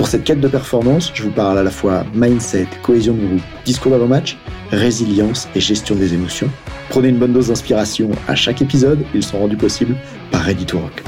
Pour 0.00 0.08
cette 0.08 0.24
quête 0.24 0.40
de 0.40 0.48
performance, 0.48 1.10
je 1.12 1.24
vous 1.24 1.30
parle 1.30 1.58
à 1.58 1.62
la 1.62 1.70
fois 1.70 2.06
mindset, 2.14 2.66
cohésion 2.82 3.12
de 3.12 3.26
groupe, 3.26 3.42
discours 3.66 3.92
d'avant-match, 3.92 4.38
résilience 4.70 5.46
et 5.54 5.60
gestion 5.60 5.94
des 5.94 6.14
émotions. 6.14 6.48
Prenez 6.88 7.08
une 7.08 7.18
bonne 7.18 7.34
dose 7.34 7.48
d'inspiration 7.48 8.08
à 8.26 8.34
chaque 8.34 8.62
épisode, 8.62 9.04
ils 9.12 9.22
sont 9.22 9.38
rendus 9.38 9.58
possibles 9.58 9.94
par 10.30 10.40
Ready 10.40 10.64
to 10.64 10.78
Rock. 10.78 11.02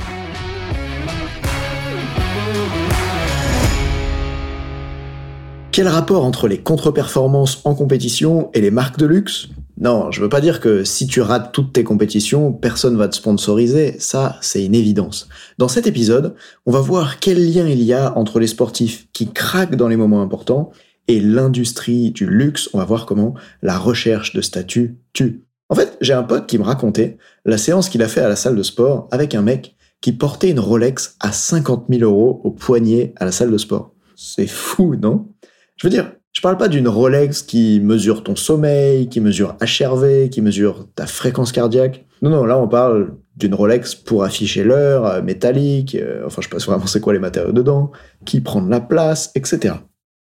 Quel 5.70 5.88
rapport 5.88 6.26
entre 6.26 6.46
les 6.46 6.58
contre-performances 6.58 7.62
en 7.64 7.74
compétition 7.74 8.50
et 8.52 8.60
les 8.60 8.70
marques 8.70 8.98
de 8.98 9.06
luxe? 9.06 9.48
Non, 9.80 10.10
je 10.10 10.20
veux 10.20 10.28
pas 10.28 10.40
dire 10.40 10.60
que 10.60 10.84
si 10.84 11.06
tu 11.06 11.20
rates 11.20 11.52
toutes 11.52 11.72
tes 11.72 11.82
compétitions, 11.82 12.52
personne 12.52 12.96
va 12.96 13.08
te 13.08 13.16
sponsoriser, 13.16 13.98
ça 13.98 14.36
c'est 14.42 14.64
une 14.64 14.74
évidence. 14.74 15.28
Dans 15.58 15.68
cet 15.68 15.86
épisode, 15.86 16.34
on 16.66 16.72
va 16.72 16.80
voir 16.80 17.20
quel 17.20 17.52
lien 17.52 17.66
il 17.66 17.82
y 17.82 17.92
a 17.92 18.16
entre 18.16 18.38
les 18.38 18.46
sportifs 18.46 19.08
qui 19.12 19.32
craquent 19.32 19.76
dans 19.76 19.88
les 19.88 19.96
moments 19.96 20.22
importants 20.22 20.72
et 21.08 21.20
l'industrie 21.20 22.10
du 22.10 22.26
luxe, 22.26 22.68
on 22.74 22.78
va 22.78 22.84
voir 22.84 23.06
comment 23.06 23.34
la 23.62 23.78
recherche 23.78 24.34
de 24.34 24.40
statut 24.40 24.98
tue. 25.12 25.44
En 25.68 25.74
fait, 25.74 25.96
j'ai 26.00 26.12
un 26.12 26.22
pote 26.22 26.46
qui 26.46 26.58
me 26.58 26.64
racontait 26.64 27.16
la 27.44 27.56
séance 27.56 27.88
qu'il 27.88 28.02
a 28.02 28.08
fait 28.08 28.20
à 28.20 28.28
la 28.28 28.36
salle 28.36 28.56
de 28.56 28.62
sport 28.62 29.08
avec 29.10 29.34
un 29.34 29.42
mec 29.42 29.74
qui 30.02 30.12
portait 30.12 30.50
une 30.50 30.60
Rolex 30.60 31.16
à 31.20 31.32
50 31.32 31.86
000 31.88 32.02
euros 32.02 32.40
au 32.44 32.50
poignet 32.50 33.14
à 33.16 33.24
la 33.24 33.32
salle 33.32 33.50
de 33.50 33.58
sport. 33.58 33.94
C'est 34.16 34.46
fou, 34.46 34.96
non? 34.96 35.28
Je 35.76 35.86
veux 35.86 35.90
dire, 35.90 36.12
je 36.32 36.40
parle 36.40 36.56
pas 36.56 36.68
d'une 36.68 36.88
Rolex 36.88 37.42
qui 37.42 37.80
mesure 37.80 38.24
ton 38.24 38.36
sommeil, 38.36 39.08
qui 39.08 39.20
mesure 39.20 39.56
HRV, 39.60 40.30
qui 40.30 40.40
mesure 40.40 40.86
ta 40.94 41.06
fréquence 41.06 41.52
cardiaque. 41.52 42.06
Non, 42.22 42.30
non, 42.30 42.44
là 42.44 42.58
on 42.58 42.68
parle 42.68 43.14
d'une 43.36 43.54
Rolex 43.54 43.94
pour 43.94 44.24
afficher 44.24 44.64
l'heure, 44.64 45.06
euh, 45.06 45.22
métallique, 45.22 45.94
euh, 45.94 46.22
enfin 46.26 46.40
je 46.40 46.48
sais 46.48 46.54
pas 46.54 46.64
vraiment 46.64 46.86
c'est 46.86 47.00
quoi 47.00 47.12
les 47.12 47.18
matériaux 47.18 47.52
dedans, 47.52 47.90
qui 48.24 48.40
prend 48.40 48.62
de 48.62 48.70
la 48.70 48.80
place, 48.80 49.30
etc. 49.34 49.74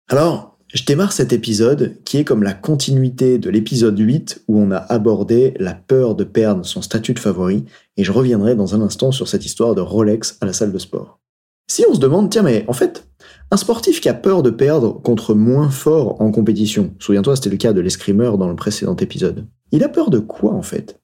Alors, 0.09 0.53
je 0.73 0.85
démarre 0.85 1.13
cet 1.13 1.33
épisode 1.33 1.99
qui 2.05 2.17
est 2.17 2.25
comme 2.25 2.43
la 2.43 2.55
continuité 2.55 3.39
de 3.39 3.51
l'épisode 3.51 3.99
8 3.99 4.45
où 4.49 4.59
on 4.59 4.71
a 4.71 4.79
abordé 4.79 5.55
la 5.59 5.75
peur 5.75 6.15
de 6.15 6.25
perdre 6.25 6.65
son 6.65 6.81
statut 6.81 7.13
de 7.13 7.19
favori 7.19 7.67
et 7.99 8.05
je 8.05 8.13
reviendrai 8.13 8.55
dans 8.55 8.75
un 8.75 8.81
instant 8.81 9.13
sur 9.13 9.29
cette 9.29 9.45
histoire 9.45 9.75
de 9.75 9.83
Rolex 9.83 10.39
à 10.41 10.47
la 10.47 10.55
salle 10.55 10.73
de 10.73 10.79
sport. 10.79 11.21
Si 11.71 11.85
on 11.89 11.95
se 11.95 12.01
demande, 12.01 12.31
tiens 12.31 12.43
mais 12.43 12.65
en 12.69 12.73
fait, 12.73 13.07
un 13.53 13.59
sportif 13.59 14.01
qui 14.01 14.09
a 14.09 14.15
peur 14.15 14.43
de 14.43 14.49
perdre 14.49 14.99
contre 15.03 15.35
moins 15.35 15.69
fort 15.69 16.23
en 16.23 16.33
compétition, 16.33 16.95
souviens-toi, 16.99 17.37
c'était 17.37 17.51
le 17.51 17.59
cas 17.59 17.75
de 17.75 17.83
l'escrimeur 17.83 18.39
dans 18.39 18.49
le 18.49 18.57
précédent 18.57 18.97
épisode. 18.97 19.47
Il 19.73 19.85
a 19.85 19.91
peur 19.91 20.09
de 20.09 20.21
quoi 20.21 20.55
en 20.55 20.63
fait? 20.63 20.99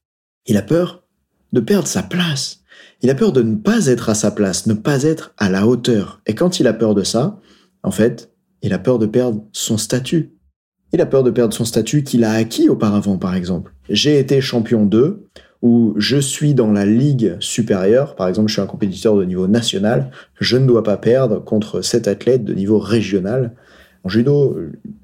Il 0.46 0.56
a 0.56 0.62
peur 0.62 1.04
de 1.52 1.60
perdre 1.60 1.86
sa 1.86 2.02
place. 2.02 2.60
Il 3.02 3.10
a 3.10 3.14
peur 3.14 3.32
de 3.32 3.42
ne 3.42 3.54
pas 3.54 3.86
être 3.88 4.08
à 4.08 4.14
sa 4.14 4.30
place, 4.30 4.66
ne 4.66 4.72
pas 4.72 5.02
être 5.02 5.34
à 5.36 5.50
la 5.50 5.66
hauteur. 5.66 6.22
Et 6.24 6.34
quand 6.34 6.58
il 6.58 6.66
a 6.66 6.72
peur 6.72 6.94
de 6.94 7.02
ça, 7.02 7.38
en 7.82 7.90
fait, 7.90 8.32
il 8.62 8.72
a 8.72 8.78
peur 8.78 8.98
de 8.98 9.04
perdre 9.04 9.44
son 9.52 9.76
statut. 9.76 10.32
Il 10.94 11.02
a 11.02 11.06
peur 11.06 11.24
de 11.24 11.30
perdre 11.30 11.52
son 11.52 11.66
statut 11.66 12.02
qu'il 12.02 12.24
a 12.24 12.32
acquis 12.32 12.70
auparavant, 12.70 13.18
par 13.18 13.34
exemple. 13.34 13.74
J'ai 13.90 14.18
été 14.18 14.40
champion 14.40 14.86
2, 14.86 15.28
où 15.62 15.94
je 15.96 16.18
suis 16.18 16.54
dans 16.54 16.72
la 16.72 16.86
ligue 16.86 17.36
supérieure, 17.40 18.14
par 18.14 18.28
exemple 18.28 18.48
je 18.48 18.54
suis 18.54 18.62
un 18.62 18.66
compétiteur 18.66 19.16
de 19.16 19.24
niveau 19.24 19.46
national, 19.46 20.10
je 20.40 20.56
ne 20.56 20.66
dois 20.66 20.82
pas 20.82 20.96
perdre 20.96 21.42
contre 21.42 21.82
cet 21.82 22.06
athlète 22.08 22.44
de 22.44 22.54
niveau 22.54 22.78
régional. 22.78 23.54
En 24.04 24.08
judo, 24.08 24.56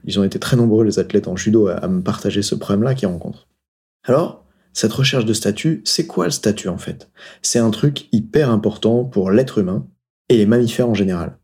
ils 0.05 0.21
ont 0.21 0.25
été 0.25 0.39
très 0.39 0.56
nombreux 0.56 0.84
les 0.84 0.99
athlètes 0.99 1.27
en 1.27 1.37
judo 1.37 1.67
à, 1.67 1.89
me 1.89 2.03
partager 2.03 2.43
ce 2.43 2.55
problème-là 2.55 2.95
qu'ils 2.95 3.09
rencontrent. 3.09 3.49
Alors, 4.05 4.45
cette 4.73 4.93
recherche 4.93 5.25
de 5.25 5.33
statut, 5.33 5.83
c'est 5.84 6.06
quoi 6.06 6.27
le 6.27 6.31
statut 6.31 6.69
en 6.69 6.78
fait? 6.78 7.11
C'est 7.43 7.59
un 7.59 7.71
truc 7.71 8.09
hyper 8.12 8.51
important 8.51 9.05
pour 9.05 9.31
l'être 9.31 9.59
humain 9.59 9.87
et 10.28 10.37
les 10.37 10.47
mammifères 10.47 10.89
en 10.89 10.95
général. 10.95 11.39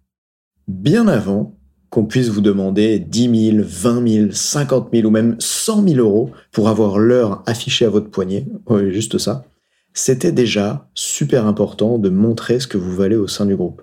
Bien 0.69 1.09
avant 1.09 1.60
qu'on 1.91 2.05
puisse 2.05 2.29
vous 2.29 2.41
demander 2.41 3.01
10 3.01 3.53
000, 3.53 3.65
20 3.67 4.09
000, 4.09 4.33
50 4.33 4.89
000 4.93 5.07
ou 5.07 5.11
même 5.11 5.37
100 5.39 5.89
000 5.89 5.99
euros 5.99 6.31
pour 6.53 6.69
avoir 6.69 6.99
l'heure 6.99 7.43
affichée 7.47 7.85
à 7.85 7.91
votre 7.91 8.11
poignet, 8.11 8.47
oui, 8.67 8.93
juste 8.93 9.19
ça, 9.19 9.45
c'était 9.93 10.33
déjà 10.33 10.89
super 10.95 11.47
important 11.47 11.99
de 11.99 12.09
montrer 12.09 12.61
ce 12.61 12.69
que 12.69 12.79
vous 12.79 12.95
valez 12.95 13.17
au 13.17 13.27
sein 13.27 13.45
du 13.45 13.57
groupe. 13.57 13.83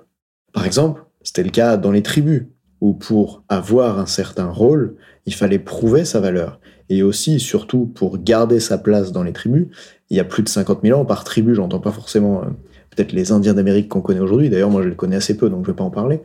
Par 0.54 0.66
exemple, 0.66 1.04
c'était 1.22 1.44
le 1.44 1.50
cas 1.50 1.76
dans 1.76 1.92
les 1.92 2.02
tribus, 2.02 2.44
où 2.80 2.94
pour 2.94 3.44
avoir 3.50 4.00
un 4.00 4.06
certain 4.06 4.50
rôle, 4.50 4.96
il 5.26 5.34
fallait 5.34 5.60
prouver 5.60 6.06
sa 6.06 6.20
valeur. 6.20 6.60
Et 6.90 7.04
aussi, 7.04 7.40
surtout, 7.40 7.86
pour 7.86 8.20
garder 8.20 8.60
sa 8.60 8.78
place 8.78 9.12
dans 9.12 9.24
les 9.24 9.34
tribus, 9.34 9.68
il 10.10 10.16
y 10.16 10.20
a 10.22 10.24
plus 10.24 10.44
de 10.44 10.50
50 10.50 10.80
000 10.84 10.98
ans 10.98 11.06
par 11.06 11.24
tribu, 11.26 11.56
j'entends 11.56 11.80
pas 11.80 11.92
forcément 11.92 12.42
euh, 12.44 12.46
peut-être 12.96 13.12
les 13.12 13.32
Indiens 13.34 13.54
d'Amérique 13.54 13.90
qu'on 13.90 14.02
connaît 14.02 14.22
aujourd'hui, 14.22 14.50
d'ailleurs 14.50 14.70
moi 14.70 14.82
je 14.82 14.90
les 14.90 14.96
connais 14.96 15.18
assez 15.18 15.36
peu, 15.36 15.50
donc 15.50 15.66
je 15.66 15.72
vais 15.72 15.76
pas 15.76 15.84
en 15.84 15.90
parler, 15.90 16.22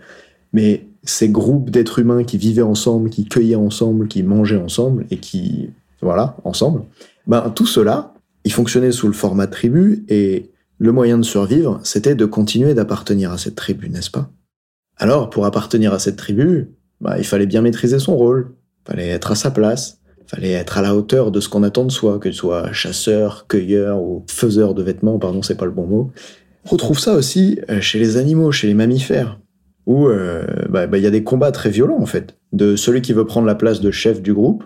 mais 0.52 0.86
ces 1.04 1.28
groupes 1.28 1.70
d'êtres 1.70 1.98
humains 1.98 2.24
qui 2.24 2.38
vivaient 2.38 2.62
ensemble, 2.62 3.10
qui 3.10 3.24
cueillaient 3.24 3.54
ensemble, 3.56 4.08
qui 4.08 4.22
mangeaient 4.22 4.56
ensemble 4.56 5.06
et 5.10 5.18
qui, 5.18 5.70
voilà, 6.00 6.36
ensemble, 6.44 6.84
ben, 7.26 7.50
tout 7.54 7.66
cela, 7.66 8.14
il 8.44 8.52
fonctionnait 8.52 8.92
sous 8.92 9.06
le 9.06 9.12
format 9.12 9.46
tribu 9.46 10.04
et 10.08 10.50
le 10.78 10.92
moyen 10.92 11.18
de 11.18 11.24
survivre, 11.24 11.80
c'était 11.84 12.14
de 12.14 12.24
continuer 12.24 12.74
d'appartenir 12.74 13.30
à 13.30 13.38
cette 13.38 13.54
tribu, 13.54 13.88
n'est-ce 13.88 14.10
pas? 14.10 14.30
Alors, 14.96 15.30
pour 15.30 15.46
appartenir 15.46 15.92
à 15.92 15.98
cette 15.98 16.16
tribu, 16.16 16.70
ben, 17.00 17.16
il 17.18 17.24
fallait 17.24 17.46
bien 17.46 17.62
maîtriser 17.62 17.98
son 17.98 18.16
rôle, 18.16 18.52
fallait 18.86 19.08
être 19.08 19.32
à 19.32 19.34
sa 19.34 19.50
place, 19.50 20.00
fallait 20.26 20.52
être 20.52 20.78
à 20.78 20.82
la 20.82 20.94
hauteur 20.94 21.30
de 21.30 21.40
ce 21.40 21.48
qu'on 21.48 21.62
attend 21.62 21.84
de 21.84 21.92
soi, 21.92 22.18
que 22.18 22.30
ce 22.30 22.38
soit 22.38 22.72
chasseur, 22.72 23.46
cueilleur 23.48 24.00
ou 24.00 24.24
faiseur 24.28 24.74
de 24.74 24.82
vêtements, 24.82 25.18
pardon, 25.18 25.42
c'est 25.42 25.56
pas 25.56 25.66
le 25.66 25.72
bon 25.72 25.86
mot. 25.86 26.10
On 26.64 26.70
retrouve 26.70 26.98
ça 26.98 27.14
aussi 27.14 27.60
euh, 27.70 27.80
chez 27.80 27.98
les 27.98 28.16
animaux, 28.16 28.52
chez 28.52 28.68
les 28.68 28.74
mammifères 28.74 29.38
où 29.86 30.06
euh, 30.06 30.44
bah, 30.68 30.86
bah, 30.86 30.98
il 30.98 31.04
y 31.04 31.06
a 31.06 31.10
des 31.10 31.24
combats 31.24 31.52
très 31.52 31.70
violents 31.70 32.00
en 32.00 32.06
fait, 32.06 32.36
de 32.52 32.76
celui 32.76 33.02
qui 33.02 33.12
veut 33.12 33.24
prendre 33.24 33.46
la 33.46 33.54
place 33.54 33.80
de 33.80 33.90
chef 33.90 34.22
du 34.22 34.32
groupe. 34.32 34.64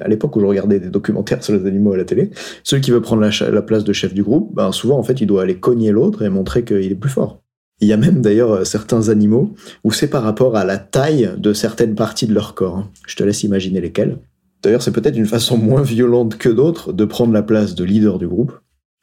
À 0.00 0.08
l'époque 0.08 0.34
où 0.36 0.40
je 0.40 0.46
regardais 0.46 0.80
des 0.80 0.88
documentaires 0.88 1.42
sur 1.44 1.52
les 1.54 1.66
animaux 1.66 1.92
à 1.92 1.96
la 1.98 2.04
télé, 2.04 2.30
celui 2.62 2.80
qui 2.80 2.90
veut 2.90 3.02
prendre 3.02 3.22
la, 3.22 3.62
place 3.62 3.84
de 3.84 3.92
chef 3.92 4.14
du 4.14 4.22
groupe, 4.22 4.54
ben 4.54 4.72
souvent 4.72 4.98
en 4.98 5.02
fait 5.02 5.20
il 5.20 5.26
doit 5.26 5.42
aller 5.42 5.56
cogner 5.56 5.92
l'autre 5.92 6.22
et 6.22 6.30
montrer 6.30 6.64
qu'il 6.64 6.90
est 6.90 6.94
plus 6.94 7.10
fort. 7.10 7.42
Il 7.80 7.88
y 7.88 7.92
a 7.92 7.98
même 7.98 8.22
d'ailleurs 8.22 8.52
euh, 8.52 8.64
certains 8.64 9.10
animaux 9.10 9.54
où 9.84 9.92
c'est 9.92 10.08
par 10.08 10.22
rapport 10.22 10.56
à 10.56 10.64
la 10.64 10.78
taille 10.78 11.30
de 11.36 11.52
certaines 11.52 11.94
parties 11.94 12.26
de 12.26 12.32
leur 12.32 12.54
corps. 12.54 12.78
Hein. 12.78 12.90
Je 13.06 13.16
te 13.16 13.22
laisse 13.22 13.42
imaginer 13.42 13.82
lesquelles. 13.82 14.18
D'ailleurs, 14.62 14.82
c'est 14.82 14.92
peut-être 14.92 15.16
une 15.16 15.26
façon 15.26 15.58
moins 15.58 15.82
violente 15.82 16.38
que 16.38 16.48
d'autres 16.48 16.94
de 16.94 17.04
prendre 17.04 17.34
la 17.34 17.42
place 17.42 17.74
de 17.74 17.84
leader 17.84 18.18
du 18.18 18.26
groupe. 18.26 18.52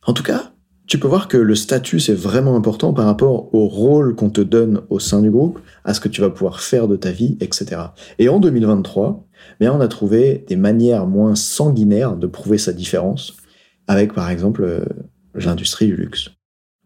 En 0.06 0.14
tout 0.14 0.24
cas, 0.24 0.53
tu 0.88 1.00
peux 1.00 1.08
voir 1.08 1.28
que 1.28 1.38
le 1.38 1.56
statut, 1.56 2.00
c'est 2.00 2.14
vraiment 2.14 2.56
important 2.56 2.94
par 2.94 3.06
rapport 3.06 3.54
au 3.56 3.68
rôle 3.68 4.16
qu'on 4.16 4.30
te 4.30 4.42
donne 4.42 4.82
au 4.90 5.00
sein 5.00 5.22
du 5.22 5.32
groupe, 5.32 5.60
à 5.86 5.94
ce 5.94 6.00
que 6.00 6.10
tu 6.10 6.22
vas 6.22 6.30
pouvoir 6.30 6.60
faire 6.60 6.88
de 6.88 6.96
ta 6.96 7.12
vie, 7.12 7.38
etc. 7.40 7.82
Et 8.20 8.28
en 8.28 8.40
2023, 8.40 9.26
bien, 9.60 9.74
on 9.74 9.80
a 9.80 9.88
trouvé 9.88 10.46
des 10.48 10.58
manières 10.58 11.08
moins 11.08 11.36
sanguinaires 11.36 12.18
de 12.18 12.28
prouver 12.28 12.58
sa 12.58 12.74
différence, 12.74 13.38
avec 13.88 14.14
par 14.14 14.30
exemple 14.30 14.64
euh, 14.64 14.86
l'industrie 15.34 15.88
du 15.88 15.96
luxe. 15.96 16.30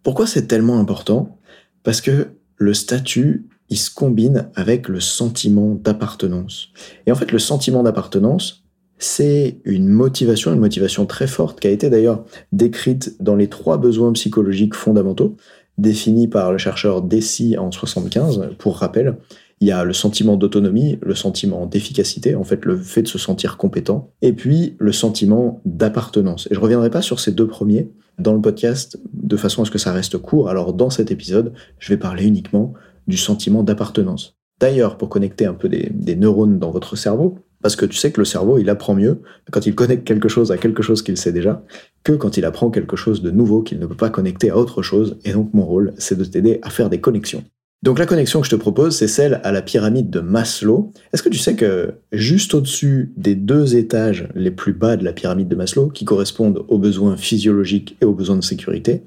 Pourquoi 0.03 0.27
c'est 0.27 0.47
tellement 0.47 0.79
important? 0.79 1.39
Parce 1.83 2.01
que 2.01 2.27
le 2.55 2.73
statut, 2.73 3.49
il 3.69 3.77
se 3.77 3.93
combine 3.93 4.49
avec 4.55 4.87
le 4.87 4.99
sentiment 4.99 5.75
d'appartenance. 5.75 6.69
Et 7.05 7.11
en 7.11 7.15
fait, 7.15 7.31
le 7.31 7.39
sentiment 7.39 7.83
d'appartenance, 7.83 8.63
c'est 8.99 9.59
une 9.63 9.87
motivation, 9.87 10.53
une 10.53 10.59
motivation 10.59 11.05
très 11.05 11.27
forte 11.27 11.59
qui 11.59 11.67
a 11.67 11.71
été 11.71 11.89
d'ailleurs 11.89 12.25
décrite 12.51 13.21
dans 13.21 13.35
les 13.35 13.47
trois 13.47 13.77
besoins 13.77 14.11
psychologiques 14.13 14.75
fondamentaux 14.75 15.35
définis 15.77 16.27
par 16.27 16.51
le 16.51 16.57
chercheur 16.57 17.03
Deci 17.03 17.57
en 17.57 17.71
75. 17.71 18.49
Pour 18.57 18.77
rappel, 18.77 19.17
il 19.59 19.67
y 19.67 19.71
a 19.71 19.83
le 19.83 19.93
sentiment 19.93 20.35
d'autonomie, 20.35 20.97
le 21.01 21.15
sentiment 21.15 21.65
d'efficacité, 21.65 22.35
en 22.35 22.43
fait 22.43 22.65
le 22.65 22.77
fait 22.77 23.03
de 23.03 23.07
se 23.07 23.17
sentir 23.17 23.57
compétent, 23.57 24.11
et 24.21 24.33
puis 24.33 24.75
le 24.79 24.91
sentiment 24.91 25.61
d'appartenance. 25.65 26.47
Et 26.51 26.55
je 26.55 26.59
reviendrai 26.59 26.89
pas 26.89 27.01
sur 27.01 27.19
ces 27.19 27.31
deux 27.31 27.47
premiers 27.47 27.91
dans 28.17 28.33
le 28.33 28.41
podcast 28.41 28.99
de 29.13 29.37
façon 29.37 29.61
à 29.61 29.65
ce 29.65 29.71
que 29.71 29.77
ça 29.77 29.93
reste 29.93 30.17
court. 30.17 30.49
Alors 30.49 30.73
dans 30.73 30.89
cet 30.89 31.11
épisode, 31.11 31.53
je 31.77 31.89
vais 31.89 31.97
parler 31.97 32.25
uniquement 32.25 32.73
du 33.07 33.17
sentiment 33.17 33.61
d'appartenance. 33.61 34.35
D'ailleurs, 34.59 34.97
pour 34.97 35.09
connecter 35.09 35.45
un 35.45 35.53
peu 35.53 35.69
des 35.69 36.15
neurones 36.15 36.57
dans 36.57 36.71
votre 36.71 36.95
cerveau, 36.95 37.37
parce 37.61 37.75
que 37.75 37.85
tu 37.85 37.97
sais 37.97 38.11
que 38.11 38.21
le 38.21 38.25
cerveau, 38.25 38.57
il 38.57 38.69
apprend 38.69 38.93
mieux 38.93 39.21
quand 39.51 39.65
il 39.65 39.75
connecte 39.75 40.07
quelque 40.07 40.29
chose 40.29 40.51
à 40.51 40.57
quelque 40.57 40.83
chose 40.83 41.01
qu'il 41.01 41.17
sait 41.17 41.31
déjà 41.31 41.63
que 42.03 42.13
quand 42.13 42.37
il 42.37 42.45
apprend 42.45 42.69
quelque 42.69 42.95
chose 42.95 43.21
de 43.21 43.31
nouveau 43.31 43.61
qu'il 43.61 43.79
ne 43.79 43.85
peut 43.85 43.95
pas 43.95 44.09
connecter 44.09 44.49
à 44.49 44.57
autre 44.57 44.81
chose. 44.81 45.17
Et 45.25 45.33
donc 45.33 45.53
mon 45.53 45.65
rôle, 45.65 45.93
c'est 45.97 46.17
de 46.17 46.23
t'aider 46.23 46.59
à 46.61 46.69
faire 46.69 46.89
des 46.89 47.01
connexions. 47.01 47.43
Donc 47.83 47.99
la 47.99 48.07
connexion 48.07 48.41
que 48.41 48.45
je 48.45 48.51
te 48.51 48.55
propose, 48.55 48.95
c'est 48.95 49.07
celle 49.07 49.39
à 49.43 49.51
la 49.51 49.61
pyramide 49.61 50.09
de 50.09 50.19
Maslow. 50.19 50.91
Est-ce 51.13 51.21
que 51.21 51.29
tu 51.29 51.37
sais 51.37 51.55
que 51.55 51.93
juste 52.11 52.55
au-dessus 52.55 53.13
des 53.17 53.35
deux 53.35 53.75
étages 53.75 54.29
les 54.33 54.49
plus 54.49 54.73
bas 54.73 54.97
de 54.97 55.03
la 55.03 55.13
pyramide 55.13 55.47
de 55.47 55.55
Maslow, 55.55 55.89
qui 55.89 56.03
correspondent 56.03 56.65
aux 56.69 56.79
besoins 56.79 57.17
physiologiques 57.17 57.95
et 58.01 58.05
aux 58.05 58.13
besoins 58.13 58.37
de 58.37 58.43
sécurité, 58.43 59.03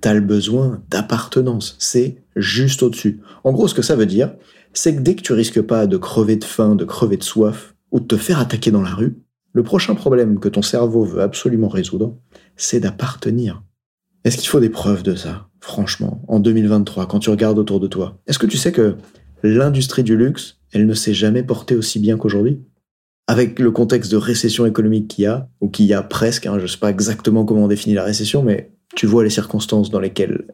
t'as 0.00 0.14
le 0.14 0.20
besoin 0.20 0.82
d'appartenance. 0.90 1.76
C'est 1.78 2.16
juste 2.34 2.82
au-dessus. 2.82 3.20
En 3.44 3.52
gros, 3.52 3.68
ce 3.68 3.74
que 3.74 3.82
ça 3.82 3.94
veut 3.94 4.06
dire, 4.06 4.32
c'est 4.72 4.96
que 4.96 5.00
dès 5.00 5.14
que 5.14 5.22
tu 5.22 5.34
risques 5.34 5.62
pas 5.62 5.86
de 5.86 5.96
crever 5.98 6.36
de 6.36 6.44
faim, 6.44 6.76
de 6.76 6.84
crever 6.84 7.18
de 7.18 7.22
soif, 7.22 7.73
ou 7.94 8.00
de 8.00 8.06
te 8.06 8.16
faire 8.16 8.40
attaquer 8.40 8.72
dans 8.72 8.82
la 8.82 8.90
rue, 8.90 9.22
le 9.52 9.62
prochain 9.62 9.94
problème 9.94 10.40
que 10.40 10.48
ton 10.48 10.62
cerveau 10.62 11.04
veut 11.04 11.22
absolument 11.22 11.68
résoudre, 11.68 12.18
c'est 12.56 12.80
d'appartenir. 12.80 13.62
Est-ce 14.24 14.36
qu'il 14.36 14.48
faut 14.48 14.58
des 14.58 14.68
preuves 14.68 15.04
de 15.04 15.14
ça 15.14 15.48
Franchement, 15.60 16.20
en 16.26 16.40
2023, 16.40 17.06
quand 17.06 17.20
tu 17.20 17.30
regardes 17.30 17.58
autour 17.58 17.78
de 17.78 17.86
toi, 17.86 18.20
est-ce 18.26 18.40
que 18.40 18.46
tu 18.46 18.58
sais 18.58 18.72
que 18.72 18.96
l'industrie 19.44 20.02
du 20.02 20.16
luxe, 20.16 20.58
elle 20.72 20.86
ne 20.86 20.92
s'est 20.92 21.14
jamais 21.14 21.44
portée 21.44 21.76
aussi 21.76 22.00
bien 22.00 22.16
qu'aujourd'hui? 22.18 22.60
Avec 23.28 23.60
le 23.60 23.70
contexte 23.70 24.10
de 24.10 24.16
récession 24.16 24.66
économique 24.66 25.06
qu'il 25.06 25.24
y 25.24 25.26
a, 25.28 25.48
ou 25.60 25.68
qu'il 25.68 25.86
y 25.86 25.94
a 25.94 26.02
presque, 26.02 26.46
hein, 26.46 26.56
je 26.58 26.62
ne 26.62 26.66
sais 26.66 26.78
pas 26.78 26.90
exactement 26.90 27.44
comment 27.44 27.64
on 27.64 27.68
définit 27.68 27.94
la 27.94 28.04
récession, 28.04 28.42
mais 28.42 28.72
tu 28.96 29.06
vois 29.06 29.22
les 29.22 29.30
circonstances 29.30 29.90
dans 29.90 30.00
lesquelles 30.00 30.46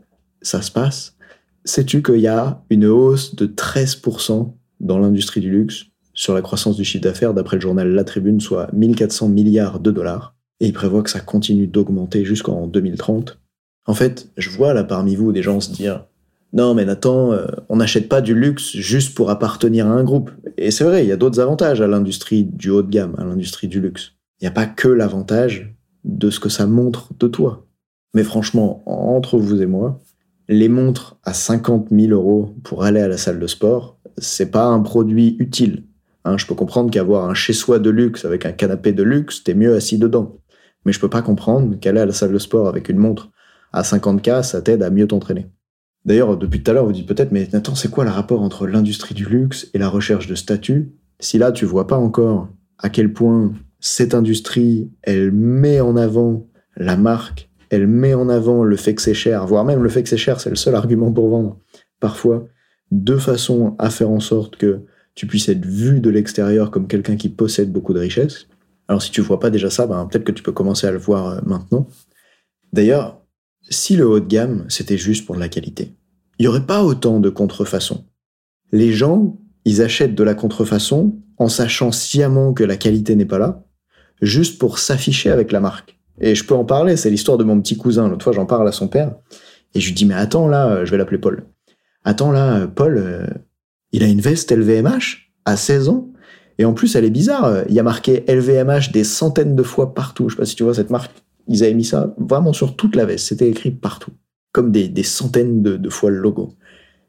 ça 0.42 0.60
se 0.60 0.70
passe. 0.70 1.16
Sais-tu 1.64 2.02
qu'il 2.02 2.20
y 2.20 2.28
a 2.28 2.62
une 2.68 2.84
hausse 2.84 3.34
de 3.34 3.46
13% 3.46 4.52
dans 4.80 4.98
l'industrie 4.98 5.40
du 5.40 5.50
luxe? 5.50 5.89
Sur 6.20 6.34
la 6.34 6.42
croissance 6.42 6.76
du 6.76 6.84
chiffre 6.84 7.04
d'affaires 7.04 7.34
d'après 7.34 7.56
le 7.56 7.62
journal 7.62 7.88
La 7.88 8.04
Tribune, 8.04 8.40
soit 8.40 8.68
1400 8.72 9.28
milliards 9.28 9.80
de 9.80 9.90
dollars, 9.90 10.34
et 10.60 10.66
il 10.66 10.72
prévoit 10.72 11.02
que 11.02 11.10
ça 11.10 11.20
continue 11.20 11.66
d'augmenter 11.66 12.24
jusqu'en 12.24 12.66
2030 12.66 13.38
en 13.86 13.94
fait, 13.94 14.30
je 14.36 14.50
vois 14.50 14.74
là 14.74 14.84
parmi 14.84 15.16
vous 15.16 15.32
des 15.32 15.42
gens 15.42 15.60
se 15.60 15.72
dire 15.72 16.06
non 16.52 16.74
mais 16.74 16.84
Nathan, 16.84 17.32
euh, 17.32 17.46
on 17.68 17.76
n'achète 17.76 18.08
pas 18.08 18.20
du 18.20 18.34
luxe 18.34 18.76
juste 18.76 19.16
pour 19.16 19.30
appartenir 19.30 19.86
à 19.86 19.90
un 19.90 20.04
groupe. 20.04 20.30
Et 20.56 20.70
c'est 20.70 20.84
vrai, 20.84 21.04
il 21.04 21.08
y 21.08 21.12
a 21.12 21.16
d'autres 21.16 21.40
avantages 21.40 21.80
à 21.80 21.86
l'industrie 21.86 22.44
du 22.44 22.70
haut 22.70 22.82
de 22.82 22.90
gamme, 22.90 23.14
à 23.18 23.24
l'industrie 23.24 23.68
du 23.68 23.80
luxe. 23.80 24.12
Il 24.40 24.44
n'y 24.44 24.48
a 24.48 24.52
pas 24.52 24.66
que 24.66 24.88
l'avantage 24.88 25.74
de 26.04 26.30
ce 26.30 26.40
que 26.40 26.48
ça 26.48 26.66
montre 26.66 27.12
de 27.18 27.28
toi. 27.28 27.66
Mais 28.14 28.24
franchement, 28.24 28.82
entre 28.86 29.38
vous 29.38 29.62
et 29.62 29.66
moi, 29.66 30.00
les 30.48 30.68
montres 30.68 31.18
à 31.24 31.34
50 31.34 31.88
000 31.90 32.12
euros 32.12 32.56
pour 32.64 32.82
aller 32.82 33.00
à 33.00 33.08
la 33.08 33.18
salle 33.18 33.38
de 33.38 33.46
sport, 33.46 33.98
c'est 34.16 34.50
pas 34.50 34.66
un 34.66 34.80
produit 34.80 35.36
utile. 35.38 35.84
Hein, 36.24 36.36
je 36.36 36.46
peux 36.46 36.54
comprendre 36.54 36.90
qu'avoir 36.90 37.28
un 37.28 37.34
chez-soi 37.34 37.78
de 37.78 37.90
luxe 37.90 38.24
avec 38.24 38.44
un 38.46 38.52
canapé 38.52 38.92
de 38.92 39.02
luxe, 39.02 39.42
t'es 39.42 39.54
mieux 39.54 39.74
assis 39.74 39.98
dedans. 39.98 40.38
Mais 40.84 40.92
je 40.92 41.00
peux 41.00 41.10
pas 41.10 41.22
comprendre 41.22 41.78
qu'aller 41.78 42.00
à 42.00 42.06
la 42.06 42.12
salle 42.12 42.32
de 42.32 42.38
sport 42.38 42.68
avec 42.68 42.88
une 42.88 42.98
montre 42.98 43.30
à 43.72 43.82
50K, 43.82 44.42
ça 44.42 44.62
t'aide 44.62 44.82
à 44.82 44.90
mieux 44.90 45.06
t'entraîner. 45.06 45.46
D'ailleurs, 46.04 46.36
depuis 46.36 46.62
tout 46.62 46.70
à 46.70 46.74
l'heure, 46.74 46.86
vous 46.86 46.92
dites 46.92 47.06
peut-être, 47.06 47.32
mais 47.32 47.48
Nathan, 47.52 47.74
c'est 47.74 47.90
quoi 47.90 48.04
le 48.04 48.10
rapport 48.10 48.42
entre 48.42 48.66
l'industrie 48.66 49.14
du 49.14 49.26
luxe 49.26 49.68
et 49.74 49.78
la 49.78 49.88
recherche 49.88 50.26
de 50.26 50.34
statut 50.34 50.92
Si 51.18 51.38
là, 51.38 51.52
tu 51.52 51.66
vois 51.66 51.86
pas 51.86 51.98
encore 51.98 52.48
à 52.78 52.88
quel 52.88 53.12
point 53.12 53.52
cette 53.80 54.14
industrie, 54.14 54.90
elle 55.02 55.30
met 55.32 55.80
en 55.80 55.96
avant 55.96 56.46
la 56.76 56.96
marque, 56.96 57.50
elle 57.70 57.86
met 57.86 58.14
en 58.14 58.28
avant 58.28 58.64
le 58.64 58.76
fait 58.76 58.94
que 58.94 59.02
c'est 59.02 59.14
cher, 59.14 59.46
voire 59.46 59.64
même 59.64 59.82
le 59.82 59.88
fait 59.88 60.02
que 60.02 60.08
c'est 60.08 60.16
cher, 60.16 60.40
c'est 60.40 60.50
le 60.50 60.56
seul 60.56 60.74
argument 60.74 61.12
pour 61.12 61.28
vendre. 61.28 61.58
Parfois, 62.00 62.46
de 62.90 63.16
façon 63.16 63.76
à 63.78 63.90
faire 63.90 64.10
en 64.10 64.20
sorte 64.20 64.56
que 64.56 64.84
tu 65.14 65.26
puisses 65.26 65.48
être 65.48 65.64
vu 65.64 66.00
de 66.00 66.10
l'extérieur 66.10 66.70
comme 66.70 66.86
quelqu'un 66.86 67.16
qui 67.16 67.28
possède 67.28 67.72
beaucoup 67.72 67.92
de 67.92 68.00
richesses. 68.00 68.46
Alors 68.88 69.02
si 69.02 69.10
tu 69.10 69.20
vois 69.20 69.40
pas 69.40 69.50
déjà 69.50 69.70
ça, 69.70 69.86
ben, 69.86 70.06
peut-être 70.06 70.24
que 70.24 70.32
tu 70.32 70.42
peux 70.42 70.52
commencer 70.52 70.86
à 70.86 70.92
le 70.92 70.98
voir 70.98 71.28
euh, 71.28 71.40
maintenant. 71.44 71.86
D'ailleurs, 72.72 73.20
si 73.68 73.96
le 73.96 74.08
haut 74.08 74.20
de 74.20 74.26
gamme, 74.26 74.64
c'était 74.68 74.98
juste 74.98 75.26
pour 75.26 75.34
de 75.34 75.40
la 75.40 75.48
qualité, 75.48 75.94
il 76.38 76.44
n'y 76.44 76.48
aurait 76.48 76.66
pas 76.66 76.82
autant 76.82 77.20
de 77.20 77.28
contrefaçons. 77.28 78.04
Les 78.72 78.92
gens, 78.92 79.38
ils 79.64 79.82
achètent 79.82 80.14
de 80.14 80.24
la 80.24 80.34
contrefaçon 80.34 81.18
en 81.36 81.48
sachant 81.48 81.92
sciemment 81.92 82.52
que 82.52 82.64
la 82.64 82.76
qualité 82.76 83.14
n'est 83.14 83.26
pas 83.26 83.38
là, 83.38 83.62
juste 84.22 84.58
pour 84.58 84.78
s'afficher 84.78 85.30
avec 85.30 85.52
la 85.52 85.60
marque. 85.60 85.98
Et 86.20 86.34
je 86.34 86.44
peux 86.44 86.54
en 86.54 86.64
parler, 86.64 86.96
c'est 86.96 87.10
l'histoire 87.10 87.38
de 87.38 87.44
mon 87.44 87.60
petit 87.60 87.76
cousin. 87.76 88.08
L'autre 88.08 88.24
fois, 88.24 88.32
j'en 88.32 88.46
parle 88.46 88.68
à 88.68 88.72
son 88.72 88.88
père, 88.88 89.14
et 89.74 89.80
je 89.80 89.86
lui 89.86 89.94
dis, 89.94 90.04
mais 90.04 90.14
attends 90.14 90.48
là, 90.48 90.68
euh, 90.68 90.84
je 90.84 90.90
vais 90.90 90.98
l'appeler 90.98 91.18
Paul. 91.18 91.44
Attends 92.04 92.32
là, 92.32 92.60
euh, 92.60 92.66
Paul, 92.66 92.98
il 93.92 94.02
a 94.02 94.06
une 94.06 94.20
veste 94.20 94.52
LVMH 94.52 95.30
à 95.44 95.56
16 95.56 95.88
ans, 95.88 96.10
et 96.60 96.66
en 96.66 96.74
plus, 96.74 96.94
elle 96.94 97.06
est 97.06 97.10
bizarre. 97.10 97.62
Il 97.70 97.74
y 97.74 97.80
a 97.80 97.82
marqué 97.82 98.22
LVMH 98.28 98.92
des 98.92 99.02
centaines 99.02 99.56
de 99.56 99.62
fois 99.62 99.94
partout. 99.94 100.28
Je 100.28 100.34
sais 100.34 100.40
pas 100.40 100.44
si 100.44 100.56
tu 100.56 100.62
vois 100.62 100.74
cette 100.74 100.90
marque. 100.90 101.10
Ils 101.48 101.64
avaient 101.64 101.72
mis 101.72 101.86
ça 101.86 102.14
vraiment 102.18 102.52
sur 102.52 102.76
toute 102.76 102.96
la 102.96 103.06
veste. 103.06 103.26
C'était 103.26 103.48
écrit 103.48 103.70
partout. 103.70 104.10
Comme 104.52 104.70
des, 104.70 105.02
centaines 105.02 105.62
de, 105.62 105.88
fois 105.88 106.10
le 106.10 106.18
logo. 106.18 106.52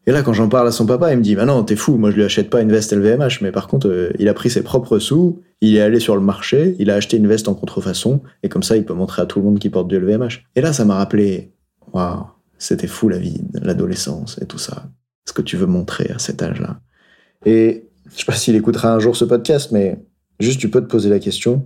Et 0.07 0.13
là, 0.13 0.23
quand 0.23 0.31
j'en 0.31 0.47
parle 0.47 0.69
à 0.69 0.71
son 0.71 0.85
papa, 0.85 1.11
il 1.11 1.17
me 1.17 1.21
dit 1.21 1.35
Bah 1.35 1.43
non, 1.43 1.65
t'es 1.65 1.75
fou, 1.75 1.97
moi 1.97 2.11
je 2.11 2.15
lui 2.15 2.23
achète 2.23 2.49
pas 2.49 2.61
une 2.61 2.71
veste 2.71 2.93
LVMH. 2.93 3.41
Mais 3.41 3.51
par 3.51 3.67
contre, 3.67 3.89
euh, 3.89 4.13
il 4.19 4.29
a 4.29 4.33
pris 4.33 4.49
ses 4.49 4.63
propres 4.63 4.99
sous, 4.99 5.41
il 5.59 5.75
est 5.75 5.81
allé 5.81 5.99
sur 5.99 6.15
le 6.15 6.21
marché, 6.21 6.77
il 6.79 6.89
a 6.89 6.95
acheté 6.95 7.17
une 7.17 7.27
veste 7.27 7.49
en 7.49 7.53
contrefaçon, 7.53 8.21
et 8.43 8.47
comme 8.47 8.63
ça, 8.63 8.77
il 8.77 8.85
peut 8.85 8.93
montrer 8.93 9.21
à 9.21 9.25
tout 9.25 9.39
le 9.39 9.45
monde 9.45 9.59
qu'il 9.59 9.69
porte 9.69 9.89
du 9.89 9.99
LVMH. 9.99 10.45
Et 10.55 10.61
là, 10.61 10.71
ça 10.71 10.85
m'a 10.85 10.95
rappelé 10.95 11.51
Waouh, 11.91 12.23
c'était 12.57 12.87
fou 12.87 13.09
la 13.09 13.17
vie, 13.17 13.41
l'adolescence 13.53 14.39
et 14.41 14.45
tout 14.45 14.57
ça. 14.59 14.85
Ce 15.25 15.33
que 15.33 15.41
tu 15.41 15.57
veux 15.57 15.67
montrer 15.67 16.09
à 16.11 16.19
cet 16.19 16.41
âge-là. 16.41 16.81
Et 17.45 17.89
je 18.11 18.19
sais 18.19 18.25
pas 18.25 18.33
s'il 18.33 18.55
écoutera 18.55 18.93
un 18.93 18.99
jour 18.99 19.15
ce 19.15 19.25
podcast, 19.25 19.71
mais 19.71 19.99
juste 20.39 20.59
tu 20.59 20.69
peux 20.69 20.81
te 20.81 20.87
poser 20.87 21.09
la 21.09 21.19
question 21.19 21.65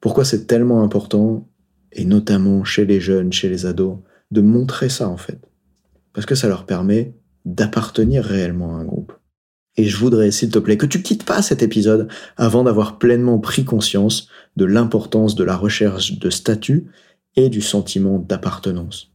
pourquoi 0.00 0.24
c'est 0.24 0.46
tellement 0.46 0.82
important 0.82 1.48
et 1.92 2.04
notamment 2.04 2.64
chez 2.64 2.84
les 2.84 3.00
jeunes, 3.00 3.32
chez 3.32 3.48
les 3.48 3.66
ados, 3.66 3.98
de 4.30 4.40
montrer 4.40 4.88
ça 4.88 5.08
en 5.08 5.16
fait? 5.16 5.40
Parce 6.12 6.26
que 6.26 6.34
ça 6.34 6.48
leur 6.48 6.64
permet 6.66 7.14
d'appartenir 7.44 8.24
réellement 8.24 8.76
à 8.76 8.80
un 8.80 8.84
groupe. 8.84 9.12
Et 9.76 9.84
je 9.84 9.96
voudrais, 9.96 10.30
s'il 10.30 10.50
te 10.50 10.58
plaît, 10.58 10.76
que 10.76 10.86
tu 10.86 11.02
quittes 11.02 11.24
pas 11.24 11.42
cet 11.42 11.62
épisode 11.62 12.08
avant 12.36 12.64
d'avoir 12.64 12.98
pleinement 12.98 13.38
pris 13.38 13.64
conscience 13.64 14.28
de 14.56 14.64
l'importance 14.64 15.34
de 15.34 15.44
la 15.44 15.56
recherche 15.56 16.18
de 16.18 16.30
statut 16.30 16.90
et 17.36 17.48
du 17.48 17.60
sentiment 17.60 18.18
d'appartenance. 18.18 19.12